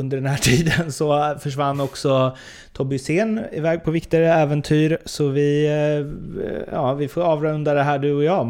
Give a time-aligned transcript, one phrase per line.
[0.00, 2.36] under den här tiden så försvann också
[2.72, 4.98] Tobbe Hysén iväg på viktigare äventyr.
[5.04, 8.46] Så vi, eh, ja, vi får avrunda det här du och jag,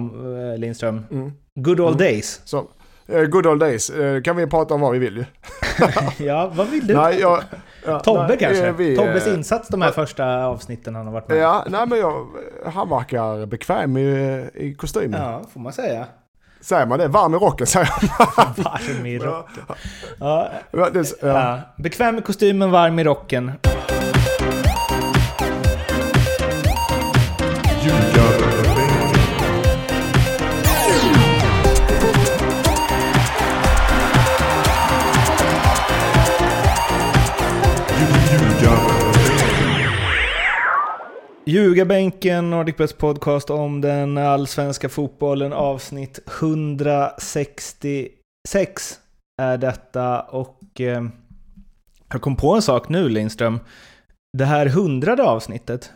[0.52, 1.06] eh, Lindström.
[1.10, 1.32] Mm.
[1.54, 2.12] Good old Mm.
[2.12, 2.40] days.
[2.44, 2.68] Så,
[3.08, 3.92] eh, good old days.
[4.24, 5.24] Kan vi prata om vad vi vill ju.
[6.26, 6.94] ja, vad vill du?
[6.94, 7.42] Nej, jag,
[7.86, 8.72] ja, Tobbe nej, kanske?
[8.72, 12.26] vi, Tobbes insats de här första avsnitten han har varit med Ja, nej men jag,
[12.66, 15.20] han verkar bekväm i, i kostymen.
[15.22, 16.06] Ja, får man säga.
[16.64, 17.08] Säger man det?
[17.08, 17.90] Varm i rocken säger
[18.36, 18.54] man.
[18.56, 19.62] Varm i rocken.
[20.18, 20.48] Ja,
[21.20, 21.60] Ja.
[21.76, 23.52] Bekväm i kostymen, varm i rocken.
[41.46, 48.98] Ljugarbänken, Nordicbets podcast om den allsvenska fotbollen, avsnitt 166
[49.42, 50.20] är detta.
[50.20, 51.04] Och eh,
[52.12, 53.60] jag kom på en sak nu Lindström.
[54.38, 55.90] Det här hundrade avsnittet,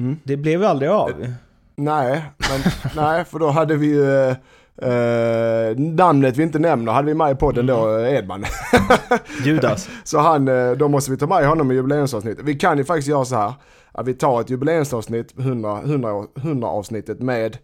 [0.00, 0.16] Mm.
[0.24, 1.34] det blev ju aldrig av.
[1.76, 2.60] Nej, men,
[2.96, 4.34] nej, för då hade vi ju
[4.82, 8.44] eh, namnet vi inte nämner, hade vi med i podden då, eh, Edman.
[9.44, 9.88] Judas.
[10.04, 12.44] Så han, eh, då måste vi ta med honom i jubileumsavsnittet.
[12.44, 13.52] Vi kan ju faktiskt göra så här,
[13.92, 17.58] att vi tar ett jubileumsavsnitt, 100, 100, år- 100 avsnittet med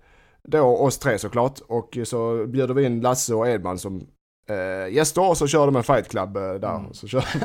[0.48, 1.58] då oss tre såklart.
[1.68, 4.06] Och så bjuder vi in Lasse och Edman som
[4.48, 6.76] eh, gäster och så kör de en fight club eh, där.
[6.76, 6.92] Mm.
[6.92, 7.38] Så kör de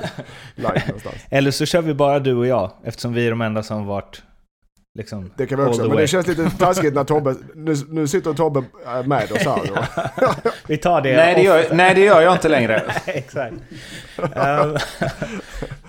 [0.56, 1.16] live någonstans.
[1.30, 4.22] Eller så kör vi bara du och jag, eftersom vi är de enda som varit
[4.96, 5.32] liksom...
[5.38, 6.02] Det kan vi också, men way.
[6.02, 9.88] det känns lite taskigt när Tobbe, nu, nu sitter Tobbe eh, med oss här.
[10.68, 12.84] Vi tar det Nej det, gör, nej, det gör jag inte längre.
[13.06, 13.56] Exakt.
[14.36, 14.78] Ehm,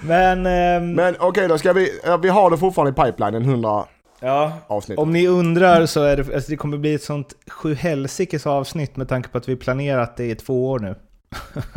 [0.00, 0.46] men...
[0.46, 1.90] ehm, Men okej då, ska vi,
[2.22, 3.84] vi har det fortfarande i pipelinen, 100
[4.20, 4.98] ja, avsnitt.
[4.98, 9.08] om ni undrar så är det, alltså det kommer bli ett sånt sjuhelsikes avsnitt med
[9.08, 10.94] tanke på att vi planerat det i två år nu.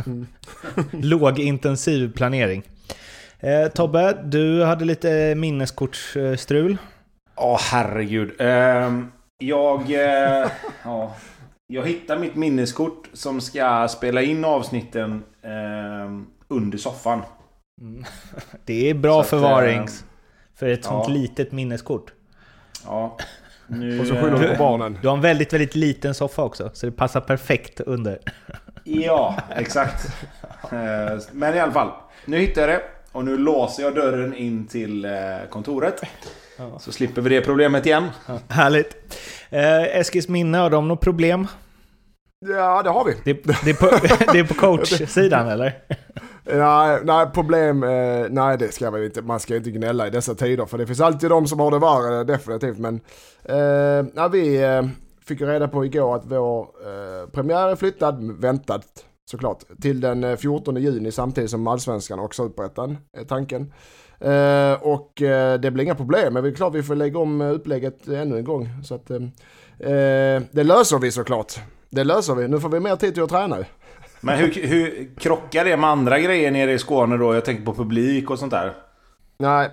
[0.06, 0.26] Mm.
[0.90, 2.62] Lågintensiv planering.
[3.40, 6.76] Eh, Tobbe, du hade lite minneskortsstrul.
[7.36, 8.32] Åh herregud.
[8.38, 9.80] Ehm, jag...
[9.80, 10.50] eh,
[10.84, 11.14] ja,
[11.66, 17.22] jag hittar mitt minneskort som ska spela in avsnitten ehm, under soffan.
[17.80, 18.04] Mm.
[18.64, 20.04] Det är bra Så att, förvarings
[20.54, 21.14] för ett sånt ja.
[21.14, 22.12] litet minneskort.
[22.86, 23.18] Ja.
[23.66, 24.98] Nu, Och så skyller du eh, på barnen.
[25.02, 28.18] Du har en väldigt, väldigt liten soffa också, så det passar perfekt under.
[28.86, 30.06] Ja, exakt.
[30.72, 31.90] Eh, Men i alla fall.
[32.24, 32.82] Nu hittar jag det.
[33.12, 35.10] Och nu låser jag dörren in till eh,
[35.50, 36.02] kontoret.
[36.56, 36.78] Ja.
[36.78, 38.08] Så slipper vi det problemet igen.
[38.48, 38.96] Härligt.
[39.50, 41.46] Eh, Eskils minne, har de något problem?
[42.46, 43.14] Ja, det har vi.
[43.24, 43.86] Det, det, är, på,
[44.32, 45.72] det är på coach-sidan eller?
[46.46, 50.34] Nej, nej, problem, eh, nej det ska man inte, man ska inte gnälla i dessa
[50.34, 52.94] tider för det finns alltid de som har det värre definitivt men
[53.42, 54.82] eh, nej, vi eh,
[55.26, 58.80] fick reda på igår att vår eh, premiär är flyttad, väntad
[59.30, 63.72] såklart, till den eh, 14 juni samtidigt som allsvenskan och superettan är tanken.
[64.24, 67.40] Eh, och eh, det blir inga problem men det är klart vi får lägga om
[67.40, 69.20] eh, upplägget ännu en gång så att eh,
[70.50, 71.52] det löser vi såklart.
[71.90, 73.58] Det löser vi, nu får vi mer tid till att träna.
[74.20, 77.34] Men hur, hur krockar det med andra grejer nere i Skåne då?
[77.34, 78.72] Jag tänker på publik och sånt där.
[79.38, 79.70] Nej.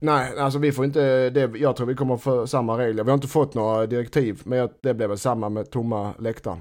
[0.00, 3.04] Nej, alltså vi får inte, det, jag tror vi kommer få samma regler.
[3.04, 6.58] Vi har inte fått några direktiv, men det blir väl samma med tomma läktaren.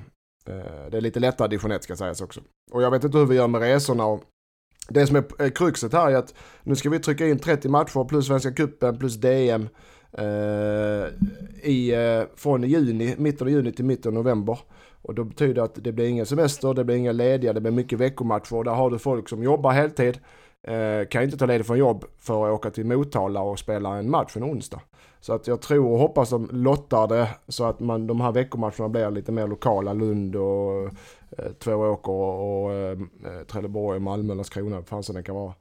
[0.91, 2.41] Det är lite lättare division 1 ska sägas också.
[2.71, 4.23] Och jag vet inte hur vi gör med resorna och
[4.89, 6.33] det som är eh, kruxet här är att
[6.63, 9.69] nu ska vi trycka in 30 matcher plus Svenska Cupen plus DM
[10.17, 10.25] eh,
[11.63, 14.59] i, eh, från juni, mitten av juni till mitten av november.
[15.01, 17.71] Och då betyder det att det blir ingen semester, det blir inga lediga, det blir
[17.71, 20.19] mycket veckomatcher och där har du folk som jobbar heltid.
[20.67, 24.09] Eh, kan inte ta ledigt från jobb för att åka till Motala och spela en
[24.09, 24.81] match en onsdag.
[25.19, 28.89] Så att jag tror och hoppas de lottar det så att man, de här veckomatcherna
[28.89, 29.93] blir lite mer lokala.
[29.93, 30.83] Lund och
[31.37, 35.53] eh, Tvååker och, och eh, eh Trelleborg, Malmö, Landskrona, vad fan det kan vara.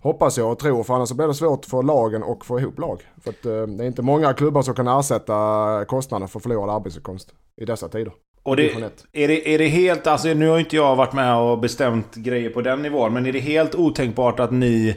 [0.00, 3.00] Hoppas jag och tror, för annars blir det svårt för lagen och få ihop lag.
[3.20, 7.34] För att eh, det är inte många klubbar som kan ersätta kostnaderna för förlorad arbetsinkomst
[7.56, 8.12] i dessa tider.
[8.42, 8.72] Och det,
[9.12, 10.06] är, det, är det helt...
[10.06, 13.12] Alltså nu har inte jag varit med och bestämt grejer på den nivån.
[13.12, 14.96] Men är det helt otänkbart att ni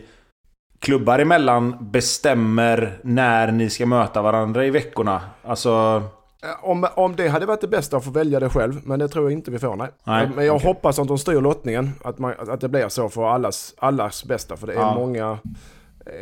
[0.80, 5.22] klubbar emellan bestämmer när ni ska möta varandra i veckorna?
[5.44, 6.04] Alltså...
[6.44, 9.08] Eh, Om, om det hade varit det bästa att få välja det själv, men det
[9.08, 9.90] tror jag inte vi får, nej.
[10.04, 10.68] Nej, men jag okej.
[10.68, 14.58] hoppas att de styr lottningen, att, man, att det blir så för allas, allas bästa.
[14.58, 14.96] För det är Ja.
[14.96, 15.38] många,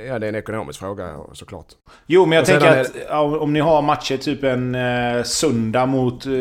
[0.07, 1.65] ja det är en ekonomisk fråga såklart.
[2.07, 5.23] Jo, men jag Och tänker är- att ja, om ni har matcher typ en eh,
[5.23, 6.31] söndag mot eh,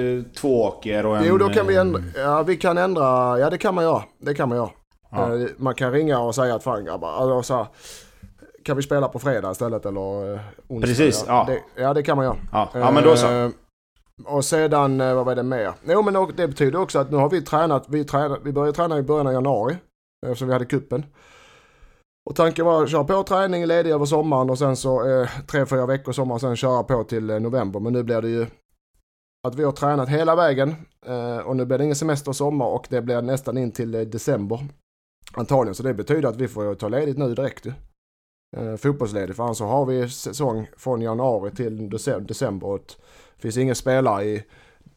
[0.41, 1.25] Tvååker och en...
[1.27, 4.03] Jo, då kan vi eh, ändra, ja vi kan ändra, ja det kan man göra.
[4.19, 4.71] Det kan man göra.
[5.11, 5.35] Ja.
[5.37, 7.67] Eh, Man kan ringa och säga att fan grabbar, alltså, så här,
[8.65, 10.87] kan vi spela på fredag istället eller eh, onsdag?
[10.89, 11.45] Precis, ja.
[11.49, 12.37] Det, ja det kan man göra.
[12.53, 13.27] Ja, ja, men då så.
[13.27, 13.51] Eh,
[14.25, 15.73] Och sedan, eh, vad var det mer?
[15.85, 18.99] Jo men det betyder också att nu har vi tränat, vi, tränat, vi började träna
[18.99, 19.77] i början av januari.
[20.27, 21.05] Eftersom vi hade kuppen.
[22.31, 25.67] Och tanken var att köra på träning, ledig över sommaren och sen så eh, tre,
[25.67, 27.81] fyra veckor sommar och sen köra på till eh, november.
[27.81, 28.47] Men nu blir det ju
[29.49, 30.75] att vi har tränat hela vägen
[31.07, 33.95] eh, och nu blir det ingen semester och sommar och det blir nästan in till
[33.95, 34.69] eh, december.
[35.35, 37.73] Antagligen, så det betyder att vi får ta ledigt nu direkt ju.
[38.57, 41.91] Eh, fotbollsledigt, för annars så har vi säsong från januari till
[42.27, 42.95] december och
[43.37, 44.45] det finns ingen spelare i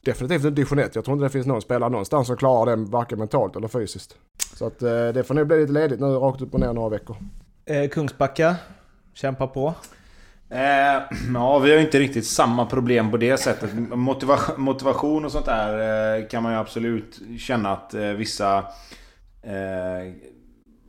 [0.06, 0.96] definitivt inte division 1.
[0.96, 4.18] Jag tror inte det finns någon spelare någonstans som klarar det varken mentalt eller fysiskt.
[4.54, 6.90] Så att eh, det får nog bli lite ledigt nu rakt upp och ner några
[6.90, 7.18] veckor.
[7.66, 8.56] Eh, Kungsbacka,
[9.13, 9.74] kämpa på.
[10.50, 11.04] Eh,
[11.34, 13.69] ja, vi har inte riktigt samma problem på det sättet.
[13.74, 18.57] Motiva motivation och sånt där eh, kan man ju absolut känna att eh, vissa...
[19.42, 20.13] Eh,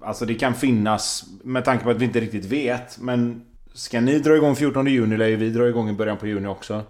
[0.00, 2.98] alltså det kan finnas med tanke på att vi inte riktigt vet.
[2.98, 6.26] Men ska ni dra igång 14 juni lär ju vi dra igång i början på
[6.26, 6.82] juni också.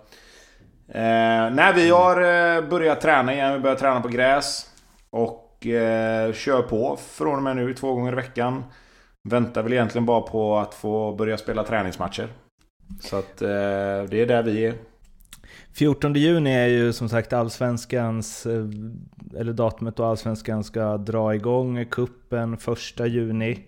[0.88, 3.52] Eh, nej, vi har eh, börjat träna igen.
[3.52, 4.70] Vi börjar träna på gräs.
[5.10, 8.64] Och eh, kör på från och med nu två gånger i veckan.
[9.28, 12.28] Väntar väl egentligen bara på att få börja spela träningsmatcher.
[13.00, 13.48] Så att eh,
[14.08, 14.74] det är där vi är.
[15.72, 18.66] 14 juni är ju som sagt allsvenskans, eh,
[19.36, 23.64] eller datumet då allsvenskan ska dra igång kuppen 1 juni.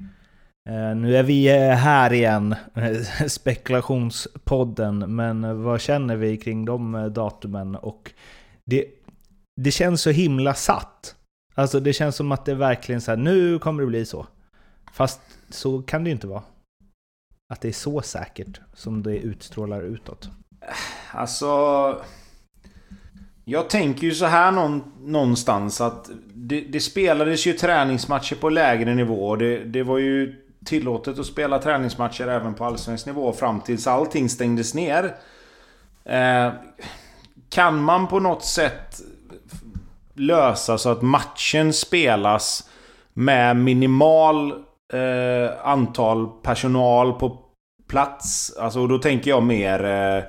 [0.69, 2.55] Eh, nu är vi eh, här igen,
[3.29, 7.77] spekulationspodden, men eh, vad känner vi kring de datumen?
[7.77, 8.13] Och
[8.65, 8.85] det,
[9.57, 11.15] det känns så himla satt.
[11.55, 14.27] Alltså det känns som att det är verkligen så här, nu kommer det bli så.
[14.93, 16.43] Fast så kan det ju inte vara
[17.53, 20.31] att det är så säkert som det utstrålar utåt?
[21.11, 22.03] Alltså...
[23.45, 24.53] Jag tänker ju så här
[25.07, 29.37] någonstans att det, det, spelades ju träningsmatcher på lägre nivå.
[29.37, 34.29] Det, det var ju tillåtet att spela träningsmatcher även på allsvensk nivå fram tills allting
[34.29, 35.15] stängdes ner.
[36.05, 36.53] Eh,
[37.49, 39.01] kan man på något sätt
[40.15, 42.71] lösa så att matchen spelas
[43.13, 44.53] med minimal
[44.93, 47.39] eh, antal personal på
[47.89, 48.57] plats.
[48.61, 49.85] Alltså då tänker jag mer...
[49.85, 50.23] Eh,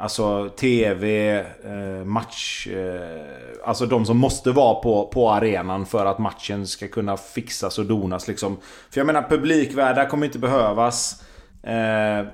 [0.00, 2.66] alltså TV, eh, match...
[2.66, 3.20] Eh,
[3.64, 7.86] alltså de som måste vara på, på arenan för att matchen ska kunna fixas och
[7.86, 8.56] donas liksom.
[8.90, 11.22] För jag menar publikvärdar kommer inte behövas.
[11.62, 12.26] Eh,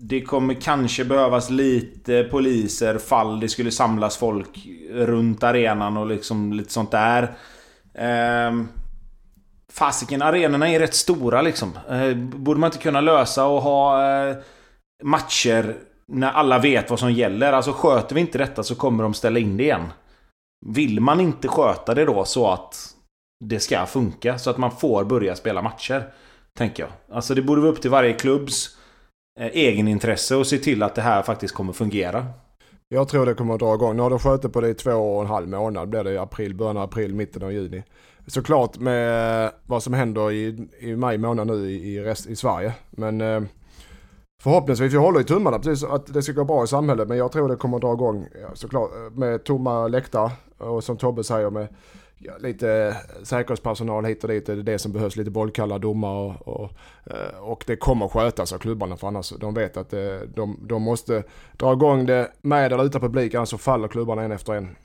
[0.00, 6.52] det kommer kanske behövas lite poliser fall det skulle samlas folk runt arenan och liksom
[6.52, 7.22] lite sånt där.
[7.94, 8.52] Eh,
[9.72, 11.78] Fasiken, arenorna är rätt stora liksom.
[11.90, 14.36] Eh, borde man inte kunna lösa och ha eh,
[15.02, 15.76] matcher
[16.08, 17.52] när alla vet vad som gäller?
[17.52, 19.92] Alltså sköter vi inte detta så kommer de ställa in det igen.
[20.66, 22.94] Vill man inte sköta det då så att
[23.44, 26.12] det ska funka så att man får börja spela matcher?
[26.58, 27.16] Tänker jag.
[27.16, 28.76] Alltså det borde vara upp till varje klubbs
[29.40, 32.26] eh, egenintresse att se till att det här faktiskt kommer fungera.
[32.88, 33.96] Jag tror det kommer att dra igång.
[33.96, 35.88] Nu har de skjutit på det i två och en halv månad.
[35.88, 37.82] Blir det i april, början av april, mitten av juni
[38.28, 42.74] såklart med vad som händer i, i maj månad nu i, rest, i Sverige.
[42.90, 43.42] Men eh,
[44.42, 47.08] förhoppningsvis, jag håller i tummarna precis att det ska gå bra i samhället.
[47.08, 50.84] Men jag tror det kommer att dra igång eh, såklart eh, med tomma läktare och
[50.84, 51.68] som Tobbe säger med
[52.18, 54.46] ja, lite eh, säkerhetspersonal hit och dit.
[54.46, 56.70] Det är det som behövs, lite bollkalla domare och, och,
[57.40, 59.90] och, det kommer skötas av klubbarna för annars de vet att
[60.34, 61.24] de, de måste
[61.56, 64.76] dra igång det med eller utan publik annars så faller klubbarna en efter en.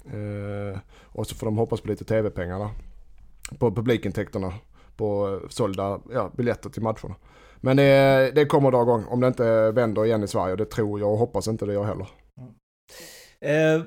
[1.03, 2.69] Och så får de hoppas på lite tv-pengar
[3.59, 4.53] på publikintäkterna
[4.97, 7.15] på sålda ja, biljetter till matcherna.
[7.65, 10.55] Men det, det kommer dra igång om det inte vänder igen i Sverige.
[10.55, 12.07] Det tror jag och hoppas inte det gör heller.
[13.41, 13.83] Eh,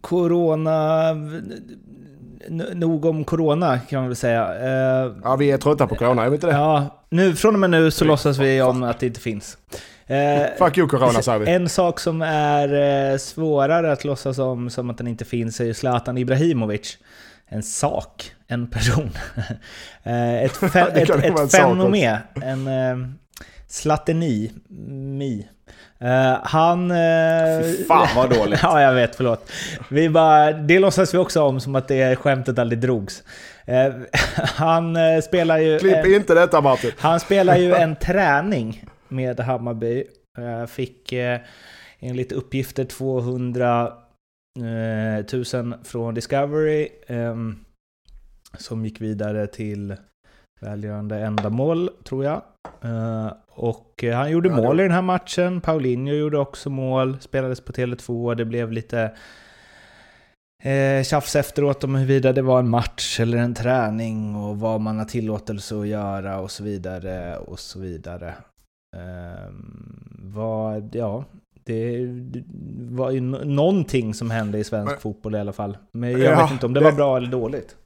[0.00, 1.12] corona...
[2.74, 4.54] Nog om corona kan man väl säga.
[4.54, 6.52] Eh, ja, vi är trötta på corona, är vi inte det?
[6.52, 9.58] Ja, nu, från och med nu så låtsas vi om att det inte finns.
[10.06, 11.50] Eh, Fuck you corona säger vi.
[11.50, 15.64] En sak som är eh, svårare att låtsas om som att den inte finns är
[15.64, 16.98] ju Zlatan Ibrahimovic
[17.52, 19.10] en sak, en person.
[20.04, 23.08] Eh, ett, fe, ett, ett, ett fenomen, en uh,
[23.68, 24.52] slateni,
[25.18, 25.48] mi.
[26.02, 26.90] Uh, han...
[26.90, 28.60] Uh, Fy fan vad dåligt.
[28.62, 29.50] ja, jag vet, förlåt.
[29.88, 33.22] Vi bara, det låtsas vi också om som att det skämtet aldrig drogs.
[33.68, 34.02] Uh,
[34.36, 35.78] han uh, spelar ju...
[35.78, 36.90] Klipp en, inte detta Martin.
[36.98, 40.04] Han spelar ju en träning med Hammarby.
[40.68, 41.12] fick
[42.00, 43.92] enligt uppgifter 200
[44.60, 47.36] eh, 1000 från Discovery eh,
[48.58, 49.96] som gick vidare till
[50.60, 52.42] välgörande ändamål, tror jag.
[52.82, 55.60] Eh, och han gjorde ja, mål i den här matchen.
[55.60, 58.34] Paulinho gjorde också mål, spelades på Tele2.
[58.34, 59.12] Det blev lite
[60.64, 64.98] eh, tjafs efteråt om huruvida det var en match eller en träning och vad man
[64.98, 68.34] har tillåtelse att göra och så vidare och så vidare.
[68.96, 69.52] Eh,
[70.18, 71.24] vad, ja,
[71.64, 72.08] Det
[72.90, 75.76] var ju någonting som hände i svensk Men, fotboll i alla fall.
[75.92, 77.76] Men jag ja, vet inte om det, det var bra eller dåligt.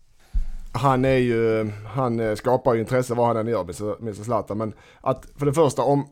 [0.77, 3.61] Han är ju, han eh, skapar ju intresse vad han än gör,
[4.01, 4.59] Mr Zlatan.
[4.59, 6.07] Men att för det första om,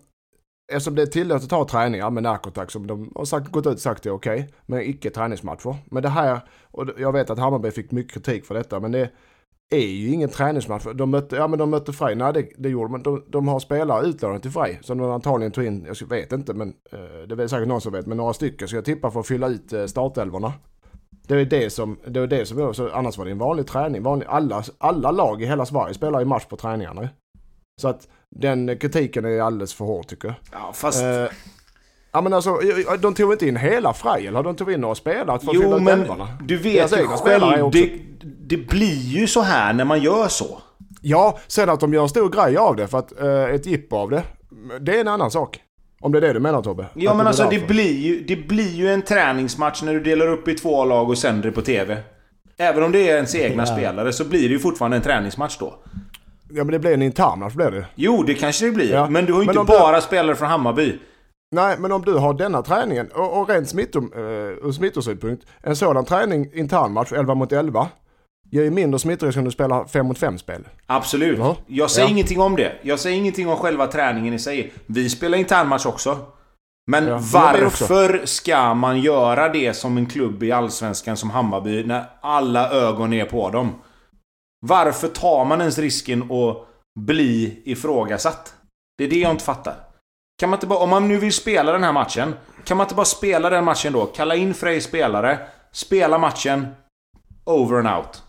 [0.72, 3.74] eftersom det är tillåtet att ha träningar med narkotax som de har sagt, gått ut
[3.74, 5.76] och sagt det är okej, okay, men icke träningsmatcher.
[5.90, 6.40] Men det här,
[6.70, 9.10] och jag vet att Hammarby fick mycket kritik för detta, men det
[9.70, 10.86] är ju ingen träningsmatch.
[10.94, 13.58] De mötte, ja men de mötte Frej, nej det, det gjorde de De, de har
[13.58, 17.42] spelare utlånade till Frej som de antagligen tog in, jag vet inte men eh, det
[17.42, 19.72] är säkert någon som vet, men några stycken så jag tippa för att fylla ut
[19.72, 20.52] eh, startelvorna.
[21.26, 23.66] Det är det som, det är det som gör, så annars var det en vanlig
[23.66, 24.02] träning.
[24.02, 27.08] Vanlig, alla, alla lag i hela Sverige spelar ju match på träningarna.
[27.80, 30.36] Så att den kritiken är alldeles för hård tycker jag.
[30.52, 31.02] Ja, fast...
[31.02, 31.26] Eh,
[32.12, 32.58] ja men alltså,
[32.98, 35.62] de tog inte in hela Frej eller de tog in några spelare för att jo,
[35.62, 36.28] fylla ut men älvorna.
[36.42, 37.92] du vet ju själv, det,
[38.48, 40.58] det blir ju så här när man gör så.
[41.00, 43.96] Ja, sen att de gör en stor grej av det för att eh, ett jippo
[43.96, 44.22] av det,
[44.80, 45.60] det är en annan sak.
[46.04, 46.86] Om det är det du menar Tobbe?
[46.94, 50.00] Ja att men det alltså det blir, ju, det blir ju en träningsmatch när du
[50.00, 51.96] delar upp i två lag och sänder det på TV.
[52.56, 53.66] Även om det är ens egna Ja.
[53.66, 55.74] spelare så blir det ju fortfarande en träningsmatch då.
[56.50, 57.86] Ja men det blir en internmatch blir det.
[57.94, 58.92] Jo, det kanske det blir.
[58.92, 59.08] Ja.
[59.10, 60.98] Men du har ju inte om du- bara spelare från Hammarby.
[61.54, 64.20] Nej, men om du har denna träningen och, och rent smitto, eh,
[64.68, 67.88] ur smittosynpunkt, en sådan träning, internmatch 11 mot 11,
[68.54, 70.68] ger ju mindre smittorisk om du spelar 5 mot 5 spel.
[70.86, 71.38] Absolut.
[71.38, 71.56] Ja.
[71.66, 72.12] Jag säger Ja.
[72.12, 72.72] ingenting om det.
[72.82, 74.72] Jag säger ingenting om själva träningen i sig.
[74.86, 76.18] Vi spelar internmatch också.
[76.90, 81.84] Men Ja, gör varför ska man göra det som en klubb i Allsvenskan som Hammarby
[81.84, 83.72] när alla ögon är på dem?
[84.66, 86.66] Varför tar man ens risken att
[87.00, 88.54] bli ifrågasatt?
[88.98, 89.74] Det är det jag inte fattar.
[90.40, 92.34] Kan man inte bara, om man nu vill spela den här matchen,
[92.64, 94.06] kan man inte bara spela den matchen då?
[94.06, 95.38] Kalla in Frej spelare,
[95.72, 96.66] spela matchen,
[97.44, 98.22] over and out.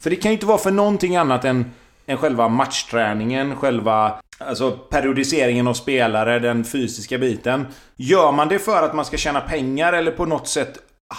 [0.00, 1.70] För det kan ju inte vara för någonting annat än,
[2.06, 7.66] än själva matchträningen, själva alltså periodiseringen av spelare, den fysiska biten.
[7.96, 10.78] Gör man det för att man ska tjäna pengar eller på något sätt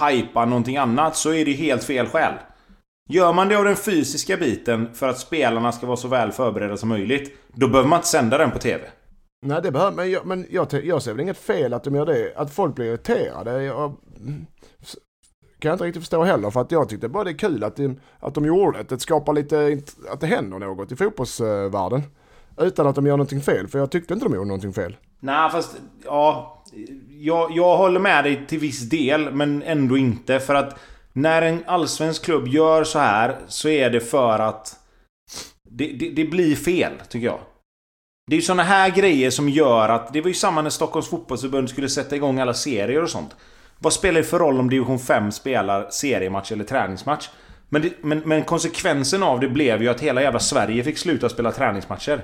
[0.10, 2.34] hypa någonting annat så är det helt fel skäl.
[3.10, 6.78] Gör man det av den fysiska biten för att spelarna ska vara så väl förberedda
[6.78, 8.84] som möjligt, då behöver man inte sända den på TV.
[9.46, 12.06] Nej, det behöver men jag, men jag, jag ser väl inget fel att de gör
[12.06, 12.34] det.
[12.36, 13.64] Att folk blir irriterade.
[13.64, 13.96] Jag,
[15.60, 16.50] kan jag inte riktigt förstå heller.
[16.50, 18.90] För att jag tyckte bara det är kul att de, att de gjorde det.
[18.90, 22.04] Det skapar lite, att det händer något i fotbollsvärlden.
[22.58, 23.68] Utan att de gör någonting fel.
[23.68, 24.98] För jag tyckte inte de gjorde någonting fel.
[25.20, 25.76] Nej, fast...
[26.06, 26.56] Ja...
[27.22, 30.40] Jag, jag håller med dig till viss del, men ändå inte.
[30.40, 30.80] För att
[31.14, 34.76] när en allsvensk klubb gör så här så är det för att...
[35.70, 37.40] Det, det, det blir fel, tycker jag.
[38.28, 40.14] Det är ju såna här grejer som gör att...
[40.14, 43.36] Det var ju samma när Stockholms fotbollsförbund skulle sätta igång alla serier och sånt.
[43.82, 47.30] Vad spelar det för roll om division 5 spelar seriematch eller träningsmatch?
[47.70, 51.30] Men, det, men, men konsekvensen av det blev ju att hela jävla Sverige fick sluta
[51.30, 52.22] spela träningsmatcher.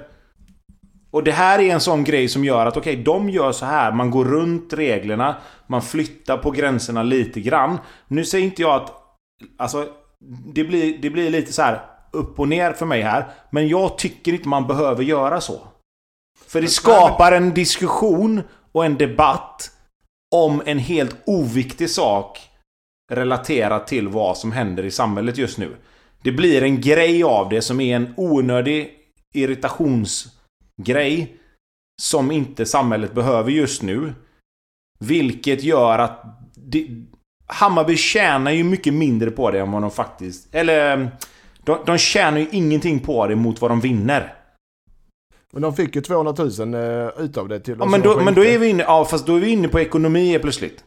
[1.11, 3.91] Och det här är en sån grej som gör att okej, de gör så här.
[3.91, 5.35] Man går runt reglerna.
[5.67, 7.79] Man flyttar på gränserna lite grann.
[8.07, 8.93] Nu säger inte jag att...
[9.57, 9.87] Alltså,
[10.53, 11.81] det blir, det blir lite så här
[12.11, 13.27] upp och ner för mig här.
[13.49, 15.59] Men jag tycker inte man behöver göra så.
[16.47, 19.71] För det skapar en diskussion och en debatt
[20.35, 22.49] om en helt oviktig sak
[23.11, 25.75] relaterat till vad som händer i samhället just nu.
[26.23, 28.91] Det blir en grej av det som är en onödig
[29.33, 31.37] irritationsgrej
[32.01, 34.13] som inte samhället behöver just nu.
[34.99, 36.23] Vilket gör att
[36.55, 36.87] det,
[37.47, 40.55] Hammarby tjänar ju mycket mindre på det än vad de faktiskt...
[40.55, 41.11] Eller...
[41.63, 44.33] De, de tjänar ju ingenting på det mot vad de vinner.
[45.55, 48.43] Men de fick ju 200 000 eh, utav det till Ja, men, då, men då
[48.45, 48.83] är vi inne...
[48.83, 50.83] Ja, fast då är vi inne på ekonomi plötsligt.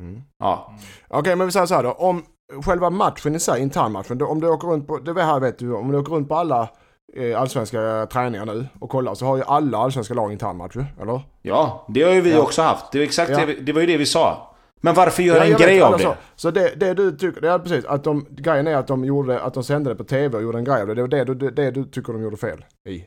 [0.00, 0.22] Mm.
[0.38, 0.72] Ja.
[1.08, 1.92] Okej, men vi säger så här då.
[1.92, 2.22] Om
[2.64, 5.74] själva matchen i sig, internmatchen, då, om du åker runt på, det här vet du,
[5.74, 6.68] om du åker runt på alla
[7.16, 11.20] eh, allsvenska träningar nu och kollar så har ju alla allsvenska lag internmatch ju, eller?
[11.42, 12.40] Ja, det har ju vi Ja.
[12.42, 12.92] också haft.
[12.92, 13.46] Det, är exakt Ja.
[13.46, 14.54] det, det var ju det vi sa.
[14.80, 16.02] Men varför göra en grej vet, av det?
[16.04, 19.04] Så, så det, det du tycker, det är precis, att de, grejen är att de
[19.04, 20.94] gjorde, att de sände det på tv och gjorde en grej av det.
[20.94, 23.04] Det var det, du- det, du tycker de gjorde fel i.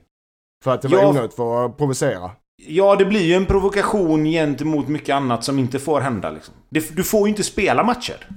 [0.64, 1.08] För att det var Ja.
[1.08, 2.32] onödigt för att provocera.
[2.68, 6.30] Ja, det blir ju en provokation gentemot mycket annat som inte får hända.
[6.30, 6.54] Liksom.
[6.70, 8.28] Det, du får ju inte spela matcher.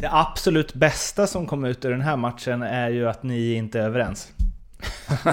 [0.00, 3.78] Det absolut bästa som kom ut ur den här matchen är ju att ni inte
[3.80, 4.28] är överens.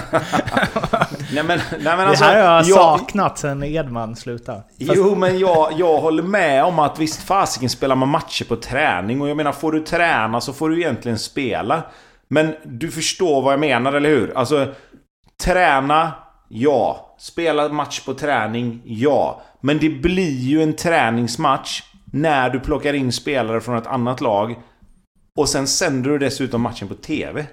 [1.32, 2.24] Nej men, nej, men det alltså...
[2.24, 4.58] här har jag jag- saknat sen Edman slutade.
[4.58, 8.56] Fast- Jo, men jag, jag håller med om att visst fasiken spelar man matcher på
[8.56, 11.82] träning och jag menar får du träna så får du egentligen spela.
[12.28, 14.38] Men du förstår vad jag menar, eller hur?
[14.38, 14.66] Alltså,
[15.44, 16.12] träna,
[16.48, 17.14] ja.
[17.18, 19.42] Spela match på träning, ja.
[19.60, 24.56] Men det blir ju en träningsmatch när du plockar in spelare från ett annat lag
[25.38, 27.46] och sen sänder du dessutom matchen på TV.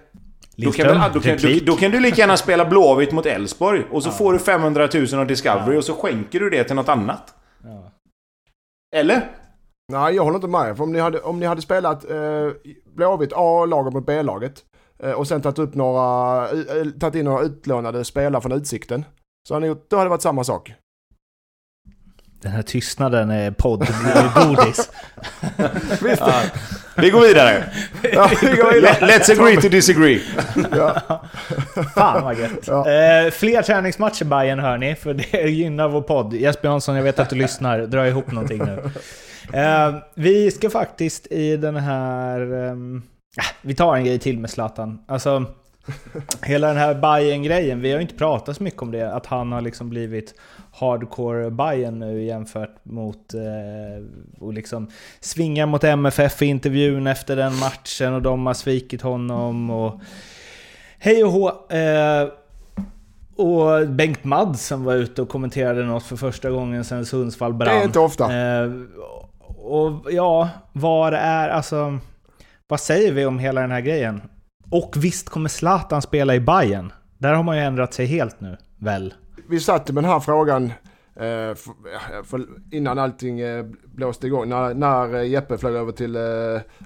[0.57, 3.83] Då kan, väl, då, kan, då, då kan du lika gärna spela Blåvitt mot Elfsborg
[3.91, 6.89] och så får du 500 000 av Discovery och så skänker du det till något
[6.89, 7.33] annat.
[7.63, 7.91] Ja.
[8.95, 9.31] Eller?
[9.91, 10.77] Nej, jag håller inte med.
[10.77, 12.17] För om ni hade, om ni hade spelat eh,
[12.95, 14.63] Blåvitt A-laget mot B-laget
[15.15, 19.05] och sen tagit upp några, eh, tagit in några utlånade spelare från Utsikten.
[19.47, 20.73] Så hade ni gjort, då hade det varit samma sak.
[22.41, 23.87] Den här tystnaden är podd,
[24.35, 24.89] godis.
[26.03, 26.19] Visst?
[26.21, 26.41] Ja.
[26.97, 27.63] Vi går vidare.
[28.13, 28.97] Ja, vi går vidare.
[29.07, 30.21] Let- Let's agree to disagree.
[30.71, 31.21] Ja.
[31.95, 32.67] Fan vad gött.
[32.67, 32.89] Ja.
[32.89, 36.33] Eh, fler träningsmatcher Bayern hör ni, för det gynnar vår podd.
[36.33, 37.79] Jesper Jansson, jag vet att du lyssnar.
[37.79, 38.89] Dra ihop någonting nu.
[39.59, 42.41] Eh, vi ska faktiskt i den här...
[42.41, 42.75] ah,
[43.61, 44.99] vi tar en grej till med Zlatan.
[45.05, 45.45] Alltså,
[46.41, 49.13] hela den här bayern grejen vi har ju inte pratat så mycket om det.
[49.13, 50.33] Att han har liksom blivit
[50.71, 53.33] hardcore Bayern nu jämfört mot...
[53.33, 54.03] Eh,
[54.39, 54.89] och liksom
[55.19, 59.99] svingar mot MFF i intervjun efter den matchen och de har svikit honom och...
[60.97, 61.49] Hej och hå!
[61.69, 62.27] Eh,
[63.35, 67.75] och Bengt Mads som var ute och kommenterade något för första gången sedan Sundsvall brann.
[67.75, 68.33] Det är inte ofta.
[68.35, 68.71] Eh,
[69.57, 71.99] och ja, vad är alltså...
[72.67, 74.21] Vad säger vi om hela den här grejen?
[74.71, 76.93] Och visst kommer Zlatan spela i Bayern?
[77.17, 79.13] Där har man ju ändrat sig helt nu, väl?
[79.49, 80.65] Vi satt med den här frågan
[81.15, 81.55] eh,
[82.23, 82.41] för,
[82.71, 84.49] innan allting eh, blåste igång.
[84.49, 86.21] När, när eh, Jeppe flög över till eh,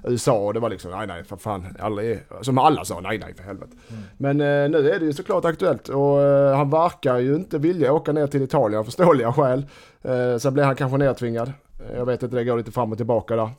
[0.04, 2.20] USA och det var liksom nej nej för fan aldrig.
[2.40, 3.76] Som alla sa nej nej för helvete.
[4.18, 7.92] Men eh, nu är det ju såklart aktuellt och eh, han verkar ju inte vilja
[7.92, 9.66] åka ner till Italien av förståeliga skäl.
[10.02, 11.52] Eh, sen blir han kanske nedtvingad.
[11.88, 13.50] Eh, Jag vet inte, det går lite fram och tillbaka där.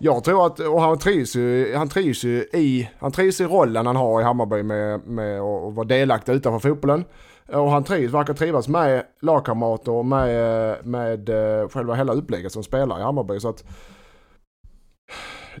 [0.00, 3.86] Jag tror att, och han trivs ju, han trivs ju i, han trivs i rollen
[3.86, 7.04] han har i Hammarby med, med att vara delaktig utanför fotbollen.
[7.52, 12.62] Och han trivs, verkar trivas med lagkamrater och med, med eh, själva hela upplägget som
[12.62, 13.40] spelar i Hammarby.
[13.40, 13.64] Så att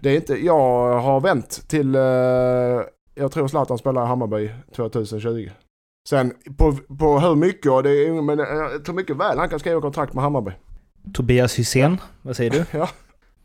[0.00, 2.02] det är inte, jag har vänt till, eh,
[3.14, 5.50] jag tror Zlatan spelar i Hammarby 2020.
[6.08, 9.58] Sen på, på hur mycket, och det är, men jag tror mycket väl han kan
[9.58, 10.52] skriva kontrakt med Hammarby.
[11.14, 12.64] Tobias Hysén, vad säger du?
[12.78, 12.88] Ja.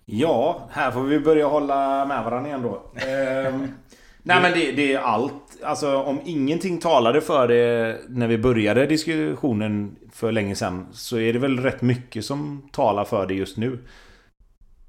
[0.06, 2.82] Ja, här får vi börja hålla med varandra igen då.
[2.96, 3.68] Ehm,
[4.24, 5.64] nej men det, det är allt.
[5.64, 11.34] Alltså om ingenting talade för det när vi började diskussionen för länge sedan så är
[11.34, 13.80] det väl rätt mycket som talar för det just nu.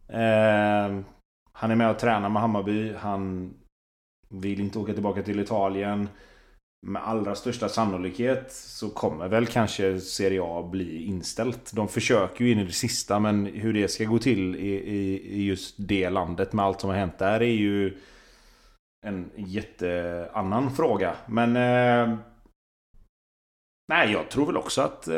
[0.09, 1.05] Ehm,
[1.53, 2.95] han är med och tränar med Hammarby.
[2.99, 3.55] Han
[4.29, 6.09] vill inte åka tillbaka till Italien.
[6.87, 11.73] Med allra största sannolikhet så kommer väl kanske Serie A bli inställt.
[11.73, 15.21] De försöker ju in i det sista men hur det ska gå till i, i,
[15.41, 17.99] i just det landet med allt som har hänt där är ju
[19.07, 21.15] en jätteannan fråga.
[21.27, 21.57] Men...
[21.57, 22.17] Eh,
[23.89, 25.15] nej, jag tror väl också att eh,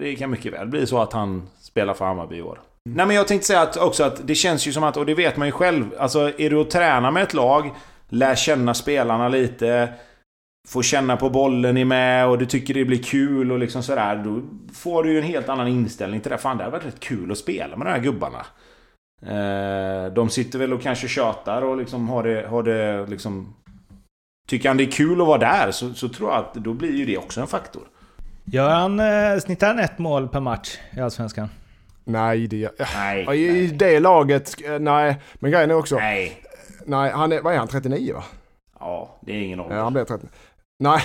[0.00, 2.60] det kan mycket väl bli så att han spelar för Hammarby i år.
[2.84, 5.14] Nej men jag tänkte säga att också att det känns ju som att, och det
[5.14, 7.70] vet man ju själv, alltså är du och tränar med ett lag,
[8.08, 9.92] lär känna spelarna lite,
[10.68, 14.16] får känna på bollen är med och du tycker det blir kul och liksom sådär.
[14.16, 14.42] Då
[14.74, 16.38] får du ju en helt annan inställning till det.
[16.38, 18.46] Fan det hade varit rätt kul att spela med de här gubbarna.
[19.26, 23.54] Eh, de sitter väl och kanske tjatar och liksom har det, har det liksom...
[24.48, 26.96] Tycker han det är kul att vara där så, så tror jag att då blir
[26.96, 27.82] ju det också en faktor.
[28.44, 31.48] Gör han, eh, snittar han ett mål per match i Allsvenskan?
[32.04, 32.72] Nej, det gör...
[32.96, 33.26] Nej.
[33.38, 35.16] I i nej, det laget, eh, nej.
[35.34, 36.42] Men grejen är också, nej,
[36.86, 37.10] nej.
[37.10, 38.24] han är, vad är han, 39 va?
[38.80, 39.76] Ja, det är ingen ålder.
[39.76, 40.26] Ja, han blir 30.
[40.78, 41.02] Nej,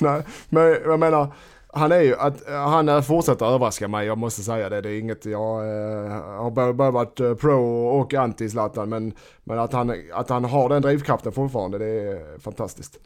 [0.00, 1.32] nej, men jag menar,
[1.72, 4.80] han är ju, att han fortsätter överraska mig, jag måste säga det.
[4.80, 9.12] Det är inget, jag eh, har både, både varit eh, pro och anti Zlatan, men,
[9.44, 12.98] men att, han, att han har den drivkraften fortfarande, det är fantastiskt.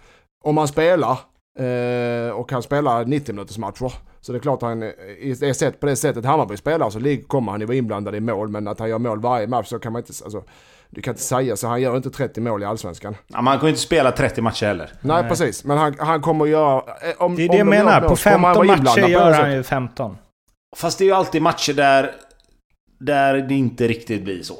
[0.44, 1.18] Om han spelar,
[1.58, 5.80] eh, och han spelar 90 minuters matcher, så det är klart att han, är sett
[5.80, 8.78] på det sättet Hammarby spelar så kommer han ju vara inblandad i mål, men att
[8.78, 10.42] han gör mål varje match så kan man inte, alltså,
[10.94, 13.16] du kan inte säga så, han gör inte 30 mål i Allsvenskan.
[13.26, 14.90] Ja, man kan ju inte spela 30 matcher heller.
[15.00, 15.28] Nej, Nej.
[15.28, 16.76] precis, men han, han kommer göra...
[16.76, 16.82] eh,
[17.22, 19.08] Om, Det är om det jag menar, mål på så kommer han 15 vara matcher
[19.08, 20.16] gör han ju 15.
[20.76, 22.10] Fast det är ju alltid matcher där...
[22.98, 24.54] Där det inte riktigt blir så.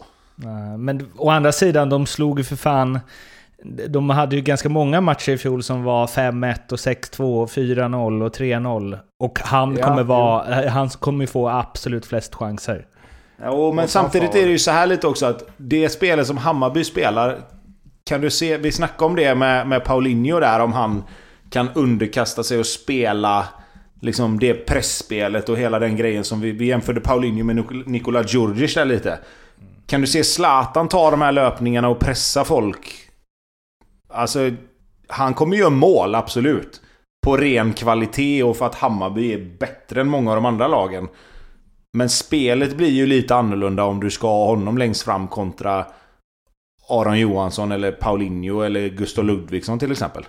[0.45, 3.01] Eh, Men å andra sidan, de slog ju för fan...
[3.89, 8.23] De hade ju ganska många matcher i fjol som var 5-1 och 6-2, och 4-0
[8.27, 8.99] och 3-0.
[9.23, 10.69] Och han Ja, kommer vara...
[10.71, 12.87] Han kommer ju få absolut flest chanser.
[13.45, 16.85] Jo, men samtidigt är det ju så här lite också att det spelet som Hammarby
[16.85, 17.39] spelar...
[18.05, 18.57] Kan du se...
[18.57, 21.05] Vi snackade om det med, med Paulinho där, om han
[21.51, 23.49] kan underkasta sig och spela
[24.01, 28.23] liksom det pressspelet och hela den grejen som vi, vi jämförde Paulinho med Nik- Nikola
[28.23, 29.19] Djurdjic där lite.
[29.87, 32.87] Kan du se Zlatan ta de här löpningarna och pressa folk?
[34.09, 34.51] Alltså,
[35.09, 36.81] han kommer göra mål, absolut.
[37.25, 41.09] På ren kvalitet och för att Hammarby är bättre än många av de andra lagen.
[41.99, 45.87] Men spelet blir ju lite annorlunda om du ska ha honom längst fram kontra
[46.89, 50.27] Aron Johansson eller Paulinho eller Gustav Ludvigsson till exempel.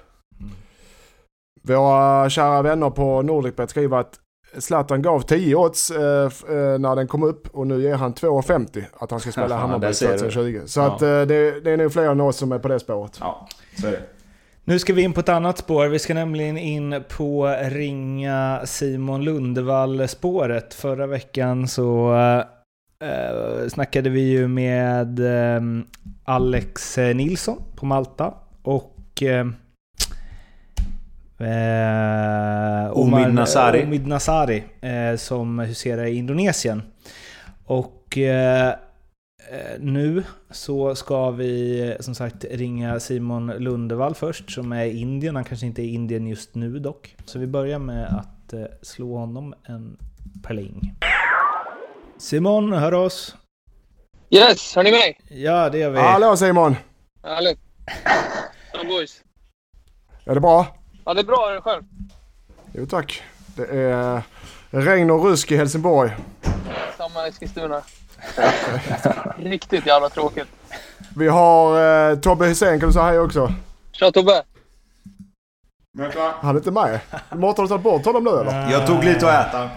[1.61, 4.19] Våra kära vänner på Nordicbet skriver att
[4.57, 8.83] Zlatan gav 10 odds eh, eh, när den kom upp och nu ger han 2,50
[8.99, 10.17] att han ska spela Hammarby där ser du.
[10.17, 10.61] 2020.
[10.65, 10.85] Så Ja.
[10.95, 13.17] att eh, det, det är nog fler än oss som är på det spåret.
[13.19, 13.47] Ja,
[13.81, 14.01] så är det.
[14.65, 15.87] Nu ska vi in på ett annat spår.
[15.87, 20.73] Vi ska nämligen in på ringa Simon Lundevall-spåret.
[20.73, 22.13] Förra veckan så
[23.03, 25.61] eh, snackade vi ju med eh,
[26.23, 29.47] Alex Nilsson på Malta och eh,
[31.49, 33.83] eh, Omid Nasari.
[33.83, 36.81] Omid Nasari eh, som huserar i Indonesien.
[37.65, 38.73] Och eh,
[39.79, 45.35] nu så ska vi eh, som sagt ringa Simon Lundevall först som är i Indien.
[45.35, 47.15] Han kanske inte är i Indien just nu dock.
[47.25, 49.97] Så vi börjar med att eh, slå honom en
[50.43, 50.95] pling.
[52.17, 53.35] Simon, hör oss?
[54.29, 55.19] Yes, hör ni mig?
[55.29, 55.99] Ja, det gör vi.
[55.99, 56.75] Hallå Simon!
[57.23, 57.59] Härligt.
[58.73, 59.21] Ja, boys.
[60.25, 60.67] Är det bra?
[61.05, 61.49] Ja, det är bra.
[61.49, 61.83] Är det själv?
[62.73, 63.23] Jo tack.
[63.55, 64.21] Det är
[64.69, 66.11] regn och rusk i Helsingborg.
[66.97, 67.81] Samma Eskilstuna.
[69.37, 70.47] Riktigt jävla tråkigt.
[71.17, 73.53] Vi har eh, Tobbe Hysén, kan du säga hej också?
[73.91, 74.43] Tja Tobbe!
[76.41, 76.99] Han är inte med.
[77.31, 78.71] Mårten har du tagit bort honom nu eller?
[78.71, 79.69] Jag tog lite att äta.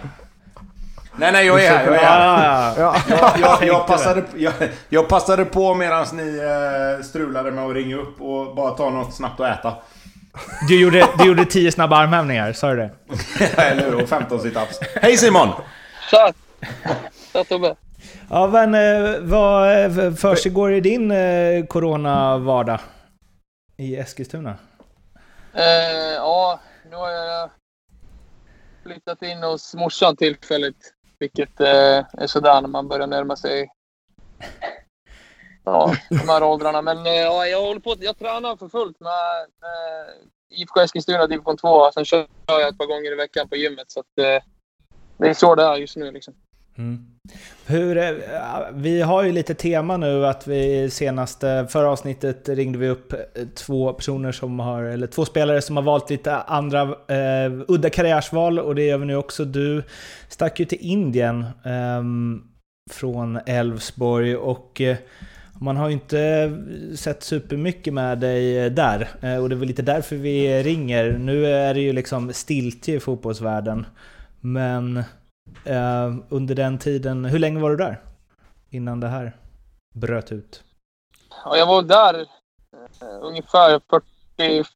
[1.19, 1.85] Nej, nej, jag är här.
[1.85, 2.25] Jag är här.
[2.25, 2.95] ja, ja.
[3.09, 3.33] Ja.
[3.39, 4.53] Jag, jag, jag, passade, jag,
[4.89, 9.13] jag passade på medan ni eh, strulade med att ringa upp och bara ta något
[9.13, 9.73] snabbt att äta.
[10.67, 12.91] Du, gjorde, du gjorde tio snabba armhävningar, sa du det?
[13.61, 14.03] Eller hur?
[14.03, 14.79] Och 15 situps.
[15.01, 15.49] Hej Simon!
[16.09, 16.33] Tja!
[17.33, 17.75] Tja Tobbe!
[18.29, 22.79] Ja, men eh, vad eh, försiggår i din eh, corona-vardag?
[23.77, 24.57] I Eskilstuna?
[25.53, 27.49] Eh, ja, nu har jag
[28.83, 30.93] flyttat in hos morsan tillfälligt.
[31.19, 33.69] Vilket eh, är sådär när man börjar närma sig
[35.63, 36.81] ja, de här åldrarna.
[36.81, 41.91] Men ja, jag håller på jag tränar för fullt med eh, IFK Eskilstuna division 2.
[41.91, 43.91] Sen kör jag ett par gånger i veckan på gymmet.
[43.91, 44.43] Så att, eh,
[45.17, 46.33] det är så det är just nu liksom.
[46.77, 47.16] Mm.
[47.65, 48.11] Hur, eh,
[48.73, 53.19] vi har ju lite tema nu att vi senaste, förra avsnittet ringde vi upp eh,
[53.55, 58.59] två personer som har, eller två spelare som har valt lite andra eh, udda karriärsval
[58.59, 59.45] och det gör vi nu också.
[59.45, 59.83] Du
[60.29, 62.41] stack ju till Indien ehm,
[62.91, 64.97] från Elfsborg och eh,
[65.59, 66.51] man har ju inte
[66.95, 69.07] sett supermycket med dig eh, där
[69.41, 71.11] och det är väl lite därför vi ringer.
[71.11, 73.85] Nu är det ju liksom stiltje i fotbollsvärlden.
[74.41, 75.03] Men
[75.65, 78.01] Eh, under den tiden, hur länge var du där?
[78.69, 79.35] Innan det här
[79.93, 80.63] bröt ut?
[81.45, 82.19] Ja, jag var där
[83.01, 84.69] eh, ungefär 40,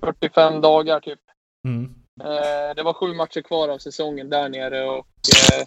[0.00, 1.20] 45 dagar typ.
[1.64, 1.94] Mm.
[2.20, 5.06] Eh, det var sju matcher kvar av säsongen där nere och
[5.52, 5.66] eh,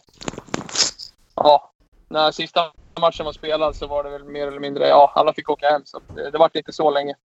[1.36, 1.72] ja,
[2.08, 5.50] när sista matchen var spelad så var det väl mer eller mindre, ja, alla fick
[5.50, 7.16] åka hem så eh, det var inte så länge.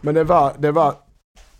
[0.00, 0.94] Men det var, det var,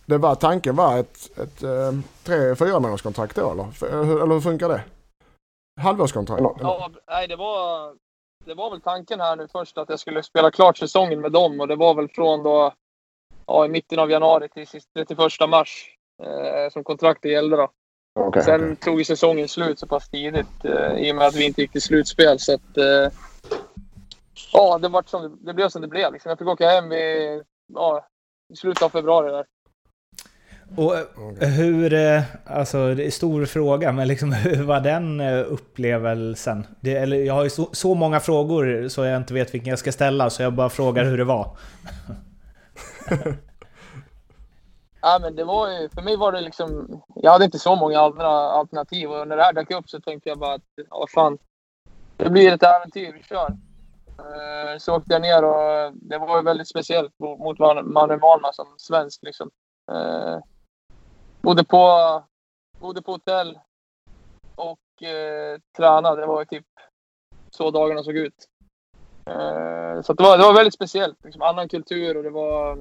[0.09, 1.93] det var tanken var ett, ett eh,
[2.25, 3.65] tre, fyra månaderskontrakt då eller?
[4.05, 4.83] Hur- Eller hur funkar det?
[5.81, 6.41] Halvårskontrakt?
[6.41, 6.53] eller?
[6.61, 7.95] Ja, nej, det var,
[8.45, 11.61] det var väl tanken här nu först att jag skulle spela klart säsongen med dem
[11.61, 12.73] och det var väl från då,
[13.47, 15.19] ja, i mitten av januari till sist- 31
[15.49, 15.87] mars
[16.23, 17.71] eh, som kontraktet gällde då.
[18.21, 18.77] Okej, Sen okej.
[18.77, 21.73] tog ju säsongen slut så pass tidigt eh, i och med att vi inte gick
[21.73, 22.39] till slutspel.
[22.39, 23.13] Så att, eh,
[24.53, 26.13] ja, det, vart som, det, det blev som det blev.
[26.13, 26.29] Liksom.
[26.29, 27.43] Jag fick åka hem i,
[27.75, 28.07] ja,
[28.53, 29.31] i slutet av februari.
[29.31, 29.47] Där.
[30.77, 30.95] Och
[31.41, 36.67] hur, eh, alltså det är en stor fråga, men liksom hur var den eh, upplevelsen?
[36.81, 39.79] Det, eller, jag har ju så, så många frågor så jag inte vet vilken jag
[39.79, 41.57] ska ställa, så jag bara frågar hur det var.
[45.01, 47.03] Ja, men det var ju, för mig var det liksom...
[47.15, 50.29] Jag hade inte så många andra alternativ och när det här dök upp så tänkte
[50.29, 51.39] jag bara att ja, fan.
[52.17, 53.49] Det blir ett äventyr, vi kör.
[54.19, 58.21] Eh, Så åkte jag ner och det var ju väldigt speciellt mot mot Man- Manuel
[58.21, 59.23] Wahlman som svensk.
[59.23, 59.51] Liksom.
[61.43, 62.23] Bodde på,
[62.81, 63.59] bodde på hotell
[64.55, 66.21] och eh, tränade.
[66.21, 66.67] Det var typ
[67.51, 68.49] så dagarna såg ut.
[69.27, 71.25] Eh, så det, var, det var väldigt speciellt.
[71.25, 72.79] Liksom, annan kultur och det var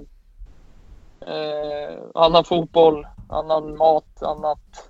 [1.21, 4.89] eh, annan fotboll, annan mat, annat.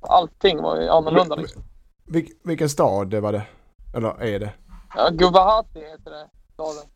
[0.00, 1.34] Allting var annorlunda.
[1.34, 1.62] Liksom.
[2.04, 3.46] Vil, vilken stad det var det?
[3.94, 4.52] Eller är det?
[4.96, 6.90] Ja, Guwahati heter det, staden.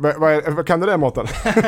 [0.00, 1.26] Va, vad kan du det Mårten?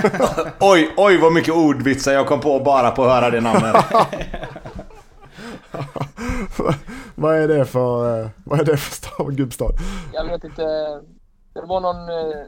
[0.61, 3.85] Oj, oj vad mycket ordvitsar jag kom på bara på att höra det namnet.
[7.15, 9.73] vad är det för, eh, vad är det för stad, gubbstad?
[10.13, 10.63] Jag vet inte.
[11.53, 12.09] Det var någon...
[12.09, 12.45] Eh,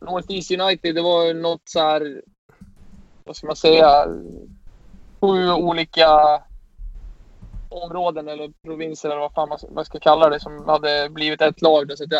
[0.00, 2.22] North East United, det var något så här...
[3.24, 4.06] Vad ska man säga?
[5.20, 6.08] Sju olika
[7.68, 11.92] områden eller provinser eller vad fan man, ska kalla det som hade blivit ett lag.
[11.96, 12.10] Så att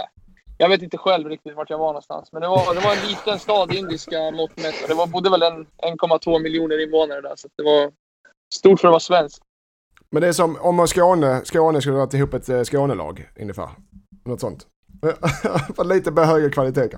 [0.59, 2.33] jag, vet inte själv riktigt vart jag var någonstans.
[2.33, 4.89] Men det var, det var en liten stad, indiska mått mätt.
[4.89, 7.33] Det var, bodde väl en 1,2 miljoner invånare där.
[7.37, 7.93] Så att det var
[8.55, 9.43] stort för att vara svensk.
[10.11, 13.69] Men det är som om man Skåne, Skåne skulle ha ihop ett eh, Skånelag ungefär.
[14.25, 14.67] Något sånt.
[15.85, 16.89] Lite högre kvalitet.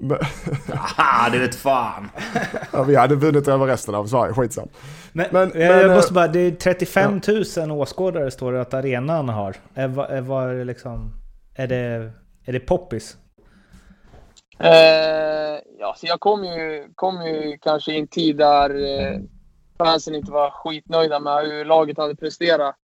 [0.72, 2.10] Aha, det vet fan.
[2.72, 4.68] ja, vi hade vunnit över resten av Sverige, skitsam.
[5.12, 7.20] Men, Men- men, jag men, måste eh, bara, det är 35
[7.56, 9.56] 000 åskådare står det att arenan har.
[9.74, 11.12] Är, är, var det liksom,
[11.54, 12.12] är, det,
[12.46, 13.16] är det poppis?
[14.58, 19.20] Eh, ja, så jag kom ju, kom ju kanske i en tid där eh,
[19.78, 22.76] fansen inte var skitnöjda med hur laget hade presterat.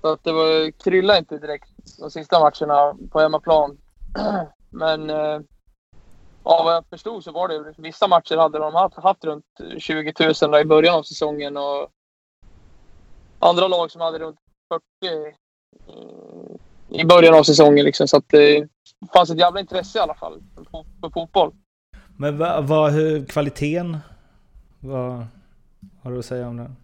[0.00, 3.78] Så att det var, kryllade inte direkt de sista matcherna på hemmaplan.
[4.70, 5.40] Men eh,
[6.42, 9.44] av vad jag förstod så var det vissa matcher hade de haft, haft runt
[9.78, 11.88] 20 000 i början av säsongen och
[13.38, 14.38] andra lag som hade runt
[15.00, 15.36] 40
[16.88, 17.84] i början av säsongen.
[17.84, 18.64] Liksom, så att eh,
[19.14, 20.42] fanns ett jävla intresse i alla fall
[21.00, 21.52] för, fotboll.
[22.16, 23.98] Men vad, vad, hur, kvaliteten?
[24.80, 25.26] Vad
[26.02, 26.76] har du att säga om den?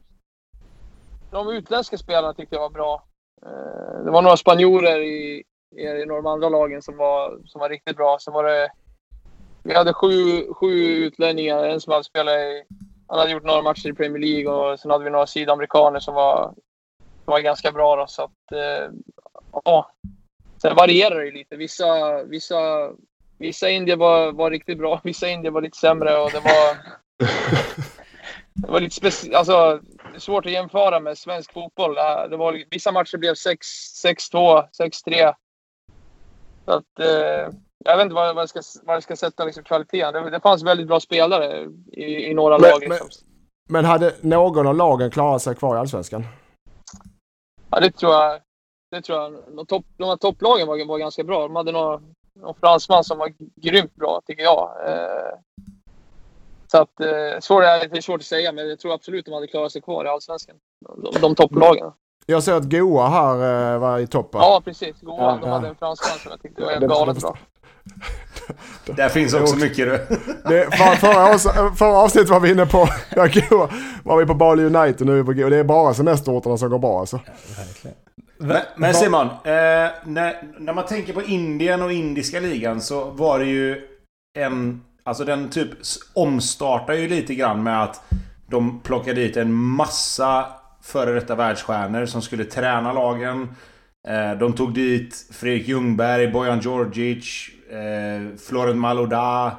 [1.31, 3.05] De utländska spelarna tyckte jag var bra.
[3.43, 5.45] Eh, Det var några spanjorer i,
[5.77, 8.19] i de andra lagen som var, som var riktigt bra.
[8.21, 8.71] Sen var det...
[9.63, 11.65] Vi hade sju, sju utlänningar.
[11.65, 12.65] En som hade spelat i...
[13.07, 16.15] Han hade gjort några matcher i Premier League och sen hade vi några sydamerikaner som
[16.15, 16.55] var,
[17.25, 17.97] som var ganska bra.
[17.97, 18.91] Då, så att, eh,
[19.65, 19.91] ja.
[20.63, 21.57] Sen varierar det lite.
[21.57, 22.91] Vissa, vissa,
[23.39, 25.01] vissa indier var, var riktigt bra.
[25.05, 26.77] Vissa indier var lite sämre och det var...
[28.63, 29.81] Det var lite speci- alltså,
[30.19, 31.99] svårt att jämföra med svensk fotboll.
[31.99, 33.67] Äh, Det var, vissa matcher blev 6
[34.05, 34.65] 6-2,
[35.07, 35.35] 6-3.
[36.65, 39.65] Så att, eh, jag vet inte vad, vad, jag, ska, vad jag ska sätta liksom,
[39.65, 40.13] kvaliteten.
[40.25, 42.81] Det, det fanns väldigt bra spelare i, i några Men- lag.
[42.81, 43.09] men- Liksom.
[43.69, 46.27] Men hade någon av lagen klarat sig kvar i Allsvenskan?
[47.71, 48.41] Ja, det tror jag.
[48.91, 49.33] Det tror jag.
[49.57, 51.43] De, topp, de här topplagen var, var ganska bra.
[51.43, 52.03] De hade någon,
[52.41, 54.71] någon fransman som var grymt bra, tycker jag.
[54.87, 55.39] Eh,
[56.73, 59.47] så att, eh, svårt, det är svårt att säga, men jag tror absolut de hade
[59.47, 60.57] klarat sig kvar i Allsvenskan.
[60.97, 61.93] De, de topplagen.
[62.27, 64.41] Jag ser att Goa här eh, var i toppen.
[64.41, 65.01] Ja, precis.
[65.01, 65.17] Goa.
[65.23, 65.55] Ja, de ja.
[65.55, 67.39] hade en fransman som jag tyckte var Ja, helt det- galet bra.
[68.97, 70.17] Där finns också mycket du.
[70.49, 73.69] Det, för, förra, avs- förra avsnittet var vi inne på, ja,
[74.05, 75.49] var vi på Bali United nu är vi på Goa.
[75.51, 77.21] Det är bara semesterorterna som går bra alltså.
[77.59, 77.97] Verkligen.
[78.39, 83.39] Men, men Simon, eh, när, när man tänker på Indien och indiska ligan så var
[83.39, 83.87] det ju
[84.39, 84.83] en...
[85.03, 85.69] Alltså den typ
[86.15, 88.03] omstartar ju lite grann med att
[88.47, 90.47] de plockade dit en massa
[90.83, 93.49] före detta världsstjärnor som skulle träna lagen.
[94.09, 99.57] Eh, de tog dit Fredrik Ljungberg, Bojan Djordjic, eh, Florent Malouda.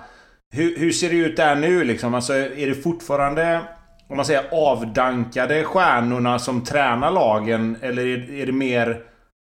[0.52, 2.14] Hur, hur ser det ut där nu liksom?
[2.14, 3.62] Alltså är det fortfarande
[4.10, 7.78] om man säger avdankade stjärnorna som tränar lagen?
[7.82, 9.04] Eller är, är det mer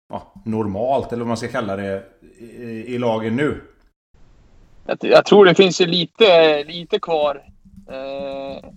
[0.08, 2.02] ja, normalt, eller vad man ska kalla det,
[2.38, 3.60] i, i lagen nu?
[4.86, 7.42] Jag, jag tror det finns ju lite, lite kvar.
[7.88, 8.70] Eh,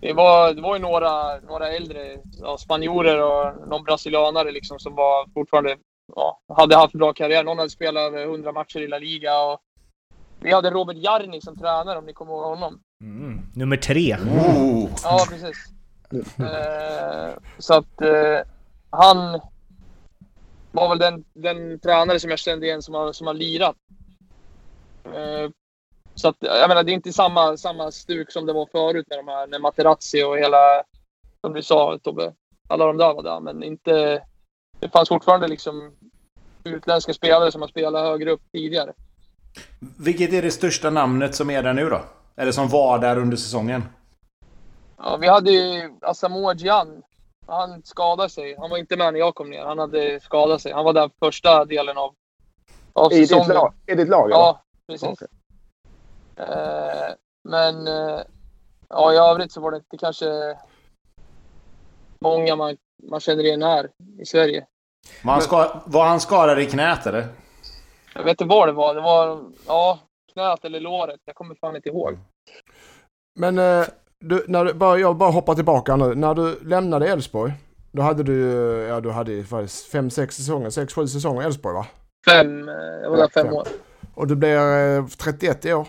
[0.00, 4.94] det, var, det var ju några, några äldre ja, spanjorer och någon brasilianare liksom som
[4.94, 5.76] var fortfarande
[6.16, 7.44] ja, hade haft bra karriär.
[7.44, 9.42] Någon hade spelat över 100 matcher i La Liga.
[9.42, 9.60] Och
[10.40, 12.80] vi hade Robert Jarni som tränare om ni kommer ihåg honom.
[13.00, 13.40] Mm.
[13.54, 14.16] Nummer tre.
[14.16, 14.90] Oh.
[15.02, 15.56] Ja, precis.
[16.38, 18.38] Eh, så att eh,
[18.90, 19.40] han
[20.72, 23.76] var väl den, den tränare som jag kände igen som har, som har lirat.
[25.04, 25.50] Eh,
[26.14, 29.18] så att, jag menar, det är inte samma, samma stuk som det var förut med
[29.18, 30.82] de här, med Materazzi och hela,
[31.40, 32.32] som du sa Tobbe,
[32.68, 34.22] alla de där var där, men inte,
[34.80, 35.92] det fanns fortfarande liksom
[36.64, 38.92] utländska spelare som har spelat högre upp tidigare.
[39.98, 42.02] Vilket är det största namnet som är där nu då?
[42.36, 43.84] Eller som var där under säsongen?
[44.96, 47.02] Ja, vi hade ju Asamoah Gyan.
[47.46, 48.56] Han skadade sig.
[48.58, 49.64] Han var inte med när jag kom ner.
[49.64, 50.72] Han hade skadat sig.
[50.72, 52.14] Han var där första delen av,
[52.92, 53.54] av I ditt säsongen.
[53.54, 53.74] lag?
[53.86, 54.36] I ditt lag eller?
[54.36, 55.08] Ja, precis.
[55.08, 55.28] Okej.
[56.36, 57.14] Eh,
[57.44, 58.20] men eh,
[58.88, 60.56] ja, i övrigt så var det inte kanske
[62.20, 62.76] många man,
[63.10, 64.66] man känner igen här i Sverige.
[65.24, 67.28] Var han, ska, var han skadad i knät eller?
[68.14, 68.94] Jag vet inte vad det var.
[68.94, 69.98] Det var ja,
[70.32, 71.20] knät eller låret.
[71.24, 72.18] Jag kommer fan inte ihåg.
[73.38, 73.84] Men eh,
[74.18, 76.14] du, när du, bara, jag bara hoppar tillbaka nu.
[76.14, 77.52] När du lämnade Elfsborg,
[77.92, 78.40] då hade du,
[78.88, 81.86] ja du hade det, fem, sex säsonger, sex, sju säsonger i Elfsborg va?
[82.30, 83.54] Fem, eh, jag var där fem Fem.
[83.54, 83.66] år.
[84.14, 85.86] Och du blir eh, 31 i år.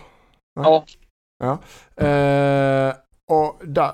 [0.54, 0.84] Ja.
[2.06, 2.94] Eh,
[3.30, 3.92] och där,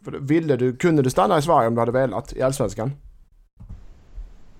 [0.20, 2.92] ville du, kunde du stanna i Sverige om du hade velat i Allsvenskan?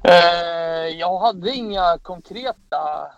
[0.05, 3.11] Eh, jag hade inga konkreta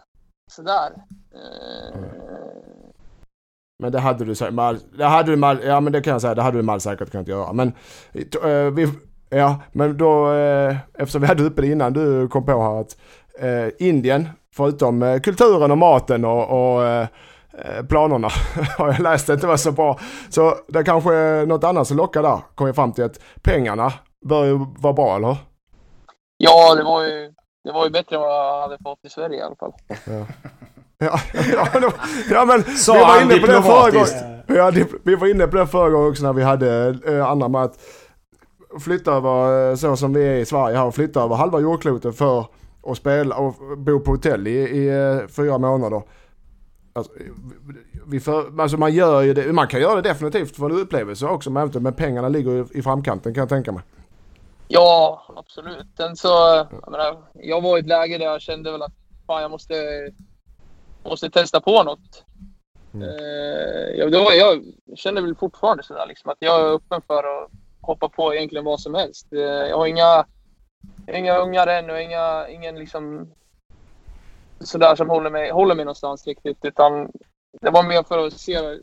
[0.52, 0.92] sådär.
[1.34, 2.00] Eh,
[3.78, 4.54] Men det hade du säkert,
[4.98, 7.10] det hade du ja men det kan jag säga, det hade du med all säkert
[7.10, 7.52] kunnat göra.
[7.52, 7.68] Men
[8.44, 8.88] eh, vi,
[9.30, 12.96] ja men då, eh, eftersom vi hade uppe det innan du kom på här att
[13.78, 17.08] Indien, förutom kulturen och maten och, och
[17.88, 18.28] planerna
[18.78, 19.98] har jag läst inte var så bra.
[20.30, 23.92] Så det kanske är något annat som lockar där, kom jag fram till att pengarna
[24.24, 25.36] bör ju vara bra, eller?
[26.36, 27.32] Ja, det var ju,
[27.64, 29.72] det var ju bättre än vad jag hade fått i Sverige i alla fall.
[29.88, 30.26] Ja,
[31.04, 31.92] ja, ja,
[32.30, 34.34] ja men Sa vi var inne på det förra gången.
[34.46, 37.62] Ja, vi var inne på det förra gången också när vi hade eh, andra med
[37.62, 37.78] att
[38.80, 42.46] flytta över eh, så som vi är i Sverige här flytta över halva jordklotet för
[42.86, 46.02] att spela och bo på hotell i, i eh, fyra månader.
[46.92, 47.12] Alltså,
[48.06, 51.26] vi för, alltså man gör ju det, man kan göra det definitivt för en upplevelse
[51.26, 53.82] också men men pengarna ligger ju i framkanten kan jag tänka mig.
[54.68, 55.86] Ja, absolut.
[55.96, 56.28] Sen så,
[56.82, 58.92] jag, menar, jag var i ett läge där jag kände väl att
[59.26, 59.74] fan, jag måste,
[61.04, 62.24] måste testa på något.
[62.94, 63.08] Mm.
[63.08, 64.64] Eh, jag, var, jag
[64.96, 68.80] känner väl fortfarande sådär liksom, att jag är öppen för att hoppa på egentligen vad
[68.80, 69.32] som helst.
[69.32, 70.26] Eh, jag har inga,
[71.12, 73.32] inga ungar än och inga, ingen liksom
[74.60, 76.58] sådär som håller mig, håller mig någonstans riktigt.
[76.64, 77.10] Utan
[77.60, 78.78] det var mer för att se,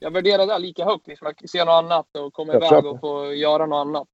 [0.00, 1.06] jag värderar det här lika högt.
[1.06, 4.08] Liksom, att se något annat och komma iväg och få göra något annat.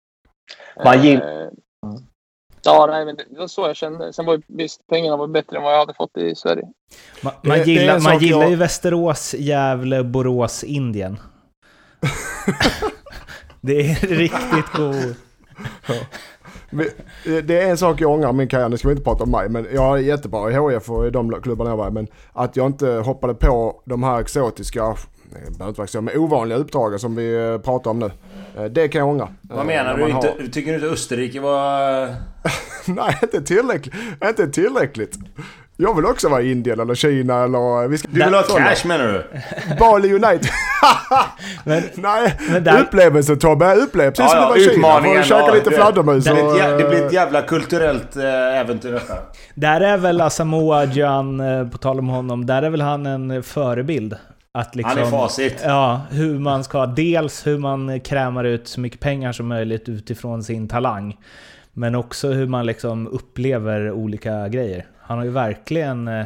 [0.85, 1.49] Man gill- Eh,
[2.63, 4.13] Ja, nej, men det var så jag kände.
[4.13, 6.63] Sen var ju visst, pengarna var bättre än vad jag hade fått i Sverige.
[7.23, 11.19] Man, man gillar, man gillar jag- ju Västerås, Gävle, Borås, Indien.
[13.61, 15.15] det är riktigt god.
[16.71, 19.25] Vi- Det är en sak jag ångrar i min karriär, nu ska vi inte prata
[19.25, 22.07] om mig, men jag är jättebra i HF och i de klubbarna jag var men
[22.33, 26.59] att jag inte hoppade på de här exotiska, det behöver inte vara exotiska, men ovanliga
[26.59, 28.11] uppdragen som vi eh, pratar om nu.
[28.59, 29.29] Eh, Det kan jag ångra.
[29.43, 30.11] Vad Eh, menar när du?
[30.11, 32.07] Inte, har- Tycker du inte Österrike var...
[32.87, 33.95] Nej, inte tillräckligt.
[34.25, 35.19] Inte tillräckligt.
[35.81, 37.89] Jag vill också vara i Indien eller Kina eller...
[37.89, 39.25] Vi ska, Du vill ha cash menar du?
[39.79, 40.49] Bali United.
[41.65, 44.11] Men, Nej, Men där- upplevelse Tobbe, upplev.
[44.11, 45.15] Precis Ja, som ja, det var i Kina.
[45.17, 46.79] Får käka ja, lite fladdermus Det blir, och...
[46.79, 48.25] det blir ett eh, jävla kulturellt eh,
[48.61, 49.15] äventyr detta.
[49.55, 53.43] där är väl Asamoah Gyan, eh, på tal om honom, där är väl han en
[53.43, 54.17] förebild.
[54.59, 55.63] Att liksom, Han är facit.
[55.65, 56.87] Ja, hur man ska...
[56.87, 61.17] Dels hur man krämar ut så mycket pengar som möjligt utifrån sin talang.
[61.73, 64.87] Men också hur man liksom upplever olika grejer.
[65.01, 66.09] Han har ju verkligen...
[66.09, 66.25] eh,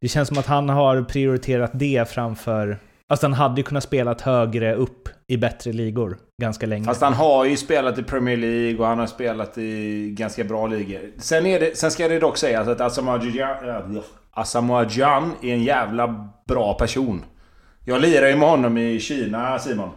[0.00, 2.78] Det känns som att han har prioriterat det framför...
[3.08, 6.84] Alltså han hade ju kunnat spela högre upp i bättre ligor ganska länge.
[6.84, 10.66] Fast han har ju spelat i Premier League och han har spelat i ganska bra
[10.66, 11.00] ligor.
[11.18, 13.24] Sen, är det, sen ska det dock sägas att Asamoah
[14.88, 17.24] Gyan är en jävla bra person.
[17.84, 19.90] Jag lirade ju med honom i Kina, Simon.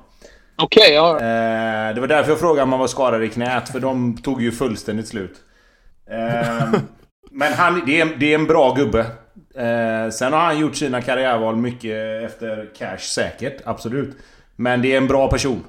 [0.56, 1.16] Okej, ja.
[1.16, 4.42] Eh, det var därför jag frågade om han var skadad i knät, för de tog
[4.42, 5.36] ju fullständigt slut.
[6.10, 6.74] Eh,
[7.32, 9.00] men han, det, är, det är en bra gubbe.
[9.56, 13.62] Eh, sen har han gjort sina karriärval mycket efter cash, säkert.
[13.66, 14.18] Absolut.
[14.56, 15.64] Men det är en bra person.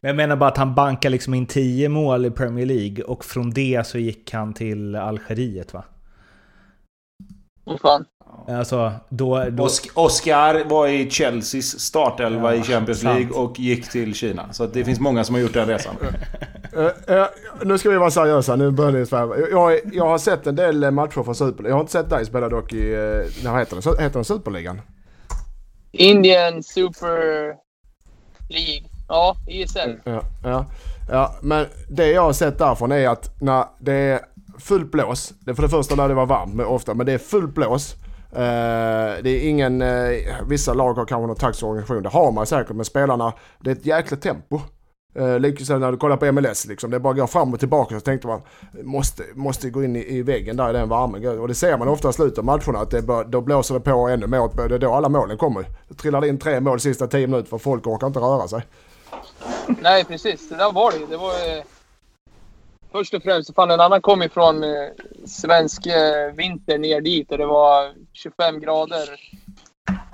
[0.00, 3.24] Men jag menar bara att han bankar liksom in 10 mål i Premier League och
[3.24, 5.84] från det så gick han till Algeriet va?
[7.64, 8.04] Vad fan.
[8.58, 9.44] Alltså, då...
[9.50, 13.18] då Oscar var i Chelseas startelva Ja, i Champions sant.
[13.18, 14.52] League och gick till Kina.
[14.52, 15.96] Så det finns många som har gjort den resan.
[16.76, 17.26] Eh, eh,
[17.64, 19.36] nu ska vi vara seriösa, nu börjar ni sväva.
[19.50, 21.68] Jag, jag har sett en del eh, matcher från Superligan.
[21.68, 24.04] Jag har inte sett dig spela dock i, eh, vad heter den?
[24.04, 24.80] Heter den Superligan?
[25.92, 27.54] Indian Super
[28.48, 28.90] League.
[29.08, 29.90] Ja, ISL.
[30.04, 30.66] Ja, ja,
[31.10, 34.20] ja, men det jag har sett därifrån är att när det är
[34.58, 37.12] fullt blås, det är för det första när det var varmt men ofta, men det
[37.12, 37.94] är fullt blås.
[38.32, 42.46] Eh, det är ingen, eh, vissa lag har kanske någon taktisk organisation, det har man
[42.46, 44.60] säkert, men spelarna, det är ett jäkla tempo.
[45.14, 48.00] Eh, Likaså när du kollar på MLS liksom, det bara går fram och tillbaka så
[48.00, 48.40] tänkte man
[48.82, 51.38] måste, måste gå in i, i väggen där i den värmen.
[51.38, 53.80] Och det ser man ofta i slutet av matcherna att det bör, då blåser det
[53.80, 54.68] på ännu mer.
[54.68, 55.64] Det är då alla målen kommer.
[55.88, 58.62] Det trillar in tre mål sista tio minuter för folk orkar inte röra sig.
[59.66, 60.48] Nej, precis.
[60.48, 61.06] Det där var det ju.
[61.06, 61.32] Det var
[62.92, 64.88] Först och främst, fan en annan kom ifrån eh,
[65.26, 69.08] svensk eh, vinter ner dit och det var 25 grader.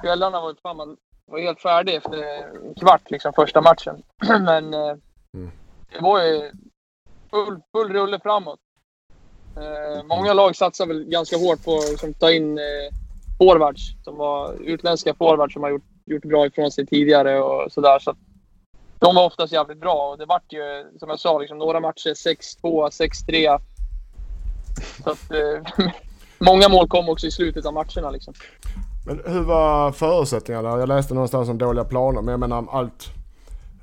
[0.02, 2.12] Kvällarna var fan man var helt färdig efter
[2.66, 4.02] en kvart liksom första matchen.
[4.40, 4.96] Men eh,
[5.34, 5.50] Mm.
[5.92, 6.50] det var ju
[7.30, 8.58] full, full rulle framåt.
[9.56, 12.64] Eh, många lag satsar väl ganska hårt på att liksom, ta in eh,
[13.38, 17.98] forwards som var utländska forwards som har gjort, gjort bra ifrån sig tidigare och sådär.
[17.98, 18.14] Så
[18.98, 22.14] de var oftast jävligt bra och det vart ju, som jag sa, liksom, några matcher
[22.14, 23.58] 6-2, 6-3.
[25.04, 25.86] Så att, eh,
[26.38, 28.10] många mål kom också i slutet av matcherna.
[28.10, 28.34] Liksom.
[29.06, 30.68] Men hur var förutsättningarna?
[30.68, 33.10] Jag läste någonstans om dåliga planer, men jag menar allt.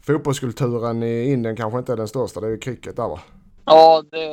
[0.01, 3.19] Fotbollskulturen i Indien kanske inte är den största, det är ju cricket där va?
[3.65, 4.25] Ja, det,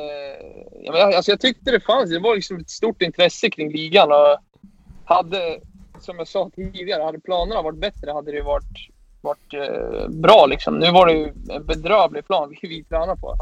[0.83, 2.09] ja, men, alltså, jag tyckte det fanns.
[2.09, 4.11] Det var liksom ett stort intresse kring ligan.
[4.11, 4.37] Och
[5.05, 5.59] hade,
[5.99, 8.77] som jag sa tidigare, hade planerna varit bättre hade det varit,
[9.21, 10.45] varit eh, bra.
[10.45, 10.79] Liksom.
[10.79, 13.37] Nu var det ju en bedrövlig plan vi, vi tränade på.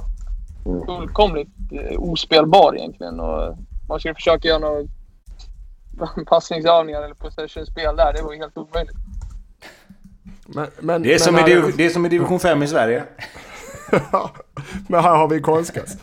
[0.86, 3.20] Fullkomligt eh, ospelbar egentligen.
[3.20, 3.58] Och
[3.90, 4.84] man skulle försöka göra några
[6.26, 8.14] passningsövningar eller possession-spel där.
[8.14, 8.96] Det var ju helt omöjligt.
[10.46, 12.68] Men, men, Det är, som men i, div- det är som i division 5 i
[12.68, 13.04] Sverige.
[14.88, 15.98] Men här har vi konstgräs.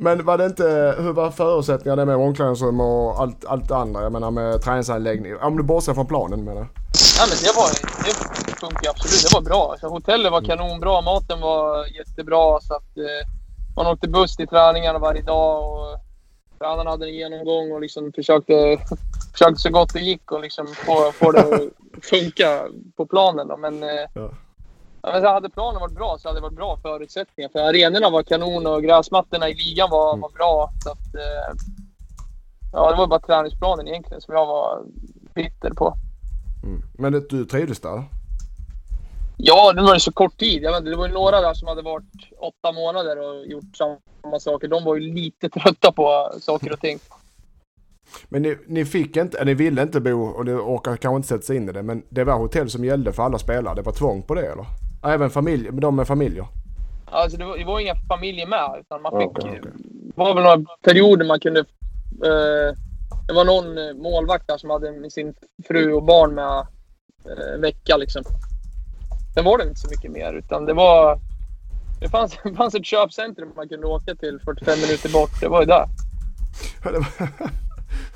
[0.00, 4.02] Men var det inte, hur var förutsättningarna med omklädningsrum och allt, allt det andra?
[4.02, 5.36] Jag menar med träningsanläggning.
[5.36, 6.68] Om du bortser från planen menar jag.
[7.18, 7.68] Ja, men det, var,
[8.04, 9.22] det funkar absolut.
[9.30, 9.70] Det var bra.
[9.70, 12.60] Alltså, hotellet var kanonbra, maten var jättebra.
[12.60, 13.28] Så att, eh,
[13.76, 15.72] man åkte buss till träningarna varje dag.
[15.72, 15.98] Och
[16.58, 18.78] tränarna hade en genomgång och liksom försökte,
[19.32, 21.60] försökte så gott det gick och liksom få, få det att
[22.10, 23.48] funka på planen.
[23.48, 23.56] Då.
[23.56, 24.30] Men, eh, Ja.
[25.12, 27.50] men hade planen varit bra så hade det varit bra förutsättningar.
[27.52, 30.70] För arenorna var kanon och gräsmattorna i ligan var, var bra.
[30.84, 31.56] Så att, eh,
[32.72, 34.82] ja, det var bara träningsplanen egentligen som jag var
[35.34, 35.94] bitter på.
[36.64, 36.82] Mm.
[36.98, 38.04] Men du trivdes där?
[39.40, 40.62] Ja, det var ju så kort tid.
[40.62, 42.04] Jag vet, inte, det var ju några där som hade varit
[42.38, 44.68] åtta månader och gjort samma saker.
[44.68, 46.98] De var ju lite trötta på saker och ting.
[48.28, 51.42] Men ni, ni fick inte, ni ville inte bo och ni orkar kanske inte sätta
[51.42, 51.82] sig in i det.
[51.82, 53.74] Men det var hotell som gällde för alla spelare.
[53.74, 54.66] Det var tvång på det eller?
[55.04, 56.46] Även familj, de med familjer?
[57.04, 58.76] Alltså, det, var, det var inga familjer med.
[58.80, 59.72] Utan man fick, okej, okej.
[59.74, 61.60] Det var väl några perioder man kunde...
[62.24, 62.74] Eh,
[63.26, 65.34] det var någon eh, målvakt där som hade sin
[65.68, 66.66] fru och barn med
[67.24, 68.24] eh, en vecka liksom.
[69.38, 71.20] Sen var det inte så mycket mer utan det var...
[72.00, 75.40] Det fanns, det fanns ett köpcentrum man kunde åka till 45 minuter bort.
[75.40, 75.86] Det var ju där.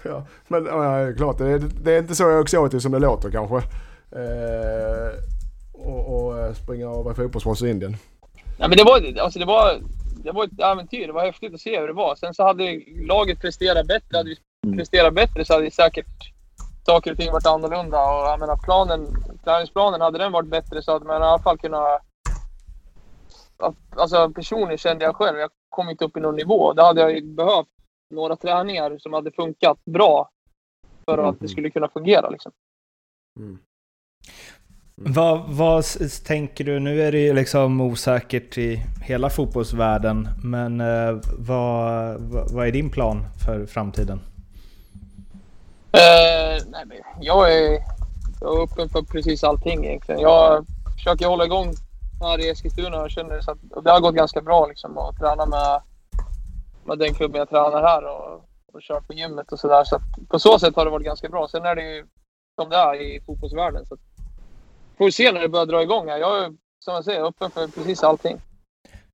[0.05, 3.57] ja, men ja, klart, det är, det är inte så exotiskt som det låter kanske.
[4.17, 5.13] Eh,
[5.73, 7.97] och, och eh, springa och vara fotbollsproffs i Indien.
[8.59, 9.81] Ja, men det var, alltså det, var,
[10.25, 11.07] det var ett äventyr.
[11.07, 12.15] Det var häftigt att se hur det var.
[12.15, 14.17] Sen så hade laget presterat bättre.
[14.17, 16.33] Hade vi presterat bättre så hade säkert
[16.87, 17.99] saker och ting varit annorlunda.
[18.05, 19.07] Och jag menar, planen,
[19.45, 22.03] träningsplanen, hade den varit bättre så hade man i alla fall kunnat...
[23.97, 26.73] Alltså personligen kände jag själv, jag kom inte upp i någon nivå.
[26.73, 27.69] Då hade jag ju behövt
[28.11, 30.31] några träningar som hade funkat bra
[31.05, 32.31] för att det skulle kunna fungera.
[32.31, 32.53] Liksom.
[33.39, 33.59] Mm.
[34.95, 36.81] Vad, vad s- tänker du?
[36.81, 40.29] Nu är det ju liksom osäkert i hela fotbollsvärlden.
[40.45, 44.21] Men eh, vad, vad, vad är din plan för framtiden?
[45.95, 47.79] Eh, nej, men jag, är,
[48.41, 50.21] jag är öppen för precis allting egentligen.
[50.21, 50.67] Jag
[50.97, 51.75] försöker hålla igång
[52.21, 55.47] här i Eskilstuna och känner så att det har gått ganska bra liksom att träna
[55.47, 55.83] med,
[56.85, 59.85] med den klubben jag tränar här och, och kör på gymmet och sådär.
[59.85, 61.49] Så att på så sätt har det varit ganska bra.
[61.49, 62.07] Sen är det ju
[62.61, 63.87] som det är i fotbollsvärlden.
[63.87, 64.01] Så att,
[64.99, 66.19] får vi se när det börjar dra igång här.
[66.19, 68.41] Jag är som jag säger öppen för precis allting.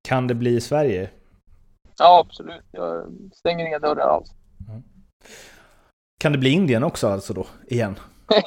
[0.02, 1.10] Kan det bli Sverige?
[1.98, 2.64] Ja, absolut.
[2.72, 4.30] Jag stänger inga dörrar alls.
[6.18, 7.46] Kan det bli Indien också alltså då?
[7.66, 7.98] Igen?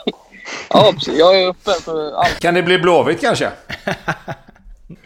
[0.70, 1.20] Ja, absolut.
[1.20, 2.40] Jag är öppen för allt.
[2.40, 3.52] Kan det bli Blåvitt kanske?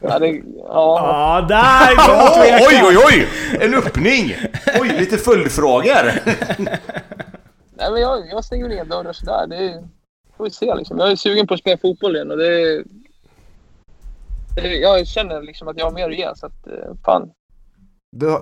[0.01, 1.95] Ja, det, ja, Ja, där
[2.35, 2.67] tvekan!
[2.69, 3.27] oj, oj, oj!
[3.61, 4.35] En öppning!
[4.81, 6.03] Oj, lite följdfrågor.
[7.77, 9.47] Nej, men jag, jag stänger inga dörrar sådär.
[9.47, 9.87] Det är,
[10.37, 10.99] får vi se liksom.
[10.99, 12.83] Jag är sugen på att spela fotboll igen och det är,
[14.55, 17.31] det Jag känner liksom att jag har mer att ge så att eh, fan.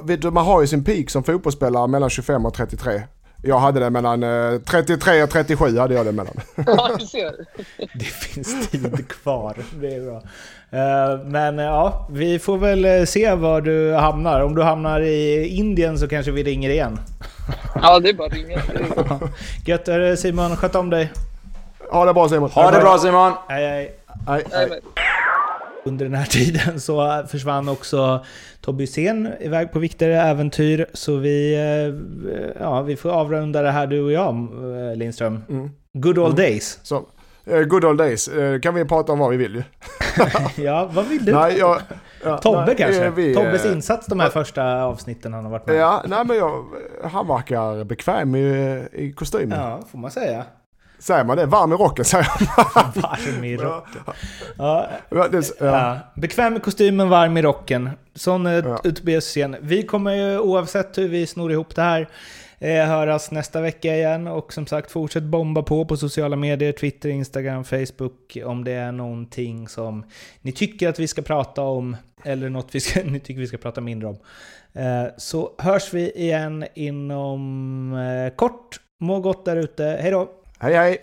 [0.06, 3.02] Du, man har ju sin peak som fotbollsspelare mellan 25 och 33.
[3.46, 6.34] Jag hade det mellan eh, 33 och 37 hade jag det mellan.
[6.68, 7.34] Ja, du ser.
[7.94, 9.56] Det finns tid kvar.
[9.82, 10.22] Det är bra.
[10.80, 14.42] Eh, Men eh, ja, vi får väl eh, se var du hamnar.
[14.42, 17.00] Om du hamnar i Indien så kanske vi ringer igen.
[17.82, 18.58] Ja, det är bara att ringa.
[18.74, 19.30] Det är-
[19.66, 21.12] Gött hörru, Simon, sköt om dig.
[21.92, 22.50] Ha det bra Simon.
[22.50, 23.32] Ha det bra Simon!
[23.48, 23.96] Hej, hej.
[24.28, 24.80] Hej, Nej, hej.
[25.86, 28.26] Under den här tiden så försvann också
[28.62, 30.86] Tobbe Hysén iväg på viktigare äventyr.
[30.94, 35.44] Så vi, eh, ja, vi får avrunda det här du och jag, eh, Lindström.
[35.50, 35.70] Mm.
[35.94, 36.80] Good old days.
[36.84, 37.06] Så,
[37.46, 38.30] eh, good old days.
[38.62, 39.64] Kan vi prata om vad vi vill ju.
[40.64, 41.34] Ja, vad vill du?
[41.34, 41.82] Nej, jag,
[42.24, 43.10] ja, Tobbe nej, kanske?
[43.10, 46.66] vi, Tobbes insats de här första avsnitten han har varit med Ja, nej men jag,
[47.04, 49.60] han verkar bekväm i, i kostymen.
[49.60, 50.44] Ja, får man säga.
[51.04, 51.46] Säger man det?
[51.46, 52.92] Varm i rocken säger man.
[52.96, 54.02] Varm i rocken.
[54.58, 55.44] Ja, Ja, ja.
[55.60, 55.98] ja.
[56.16, 57.90] Bekväm i kostymen, varm i rocken.
[58.16, 58.78] Sån är Ja.
[58.78, 59.56] Tobias Hysén.
[59.62, 62.10] Vi kommer ju oavsett hur vi snor ihop det här
[62.60, 64.28] eh, höras nästa vecka igen.
[64.28, 68.38] Och som sagt, fortsätt bomba på på sociala medier, Twitter, Instagram, Facebook.
[68.46, 70.04] Om det är någonting som
[70.42, 71.98] ni tycker att vi ska prata om.
[72.24, 74.18] Eller något vi ska, ni tycker vi ska prata mindre om.
[74.74, 78.80] Eh, så hörs vi igen inom eh, kort.
[79.00, 80.00] Må gott där ute.
[80.02, 80.43] Hej då!
[80.62, 81.00] Hej hej!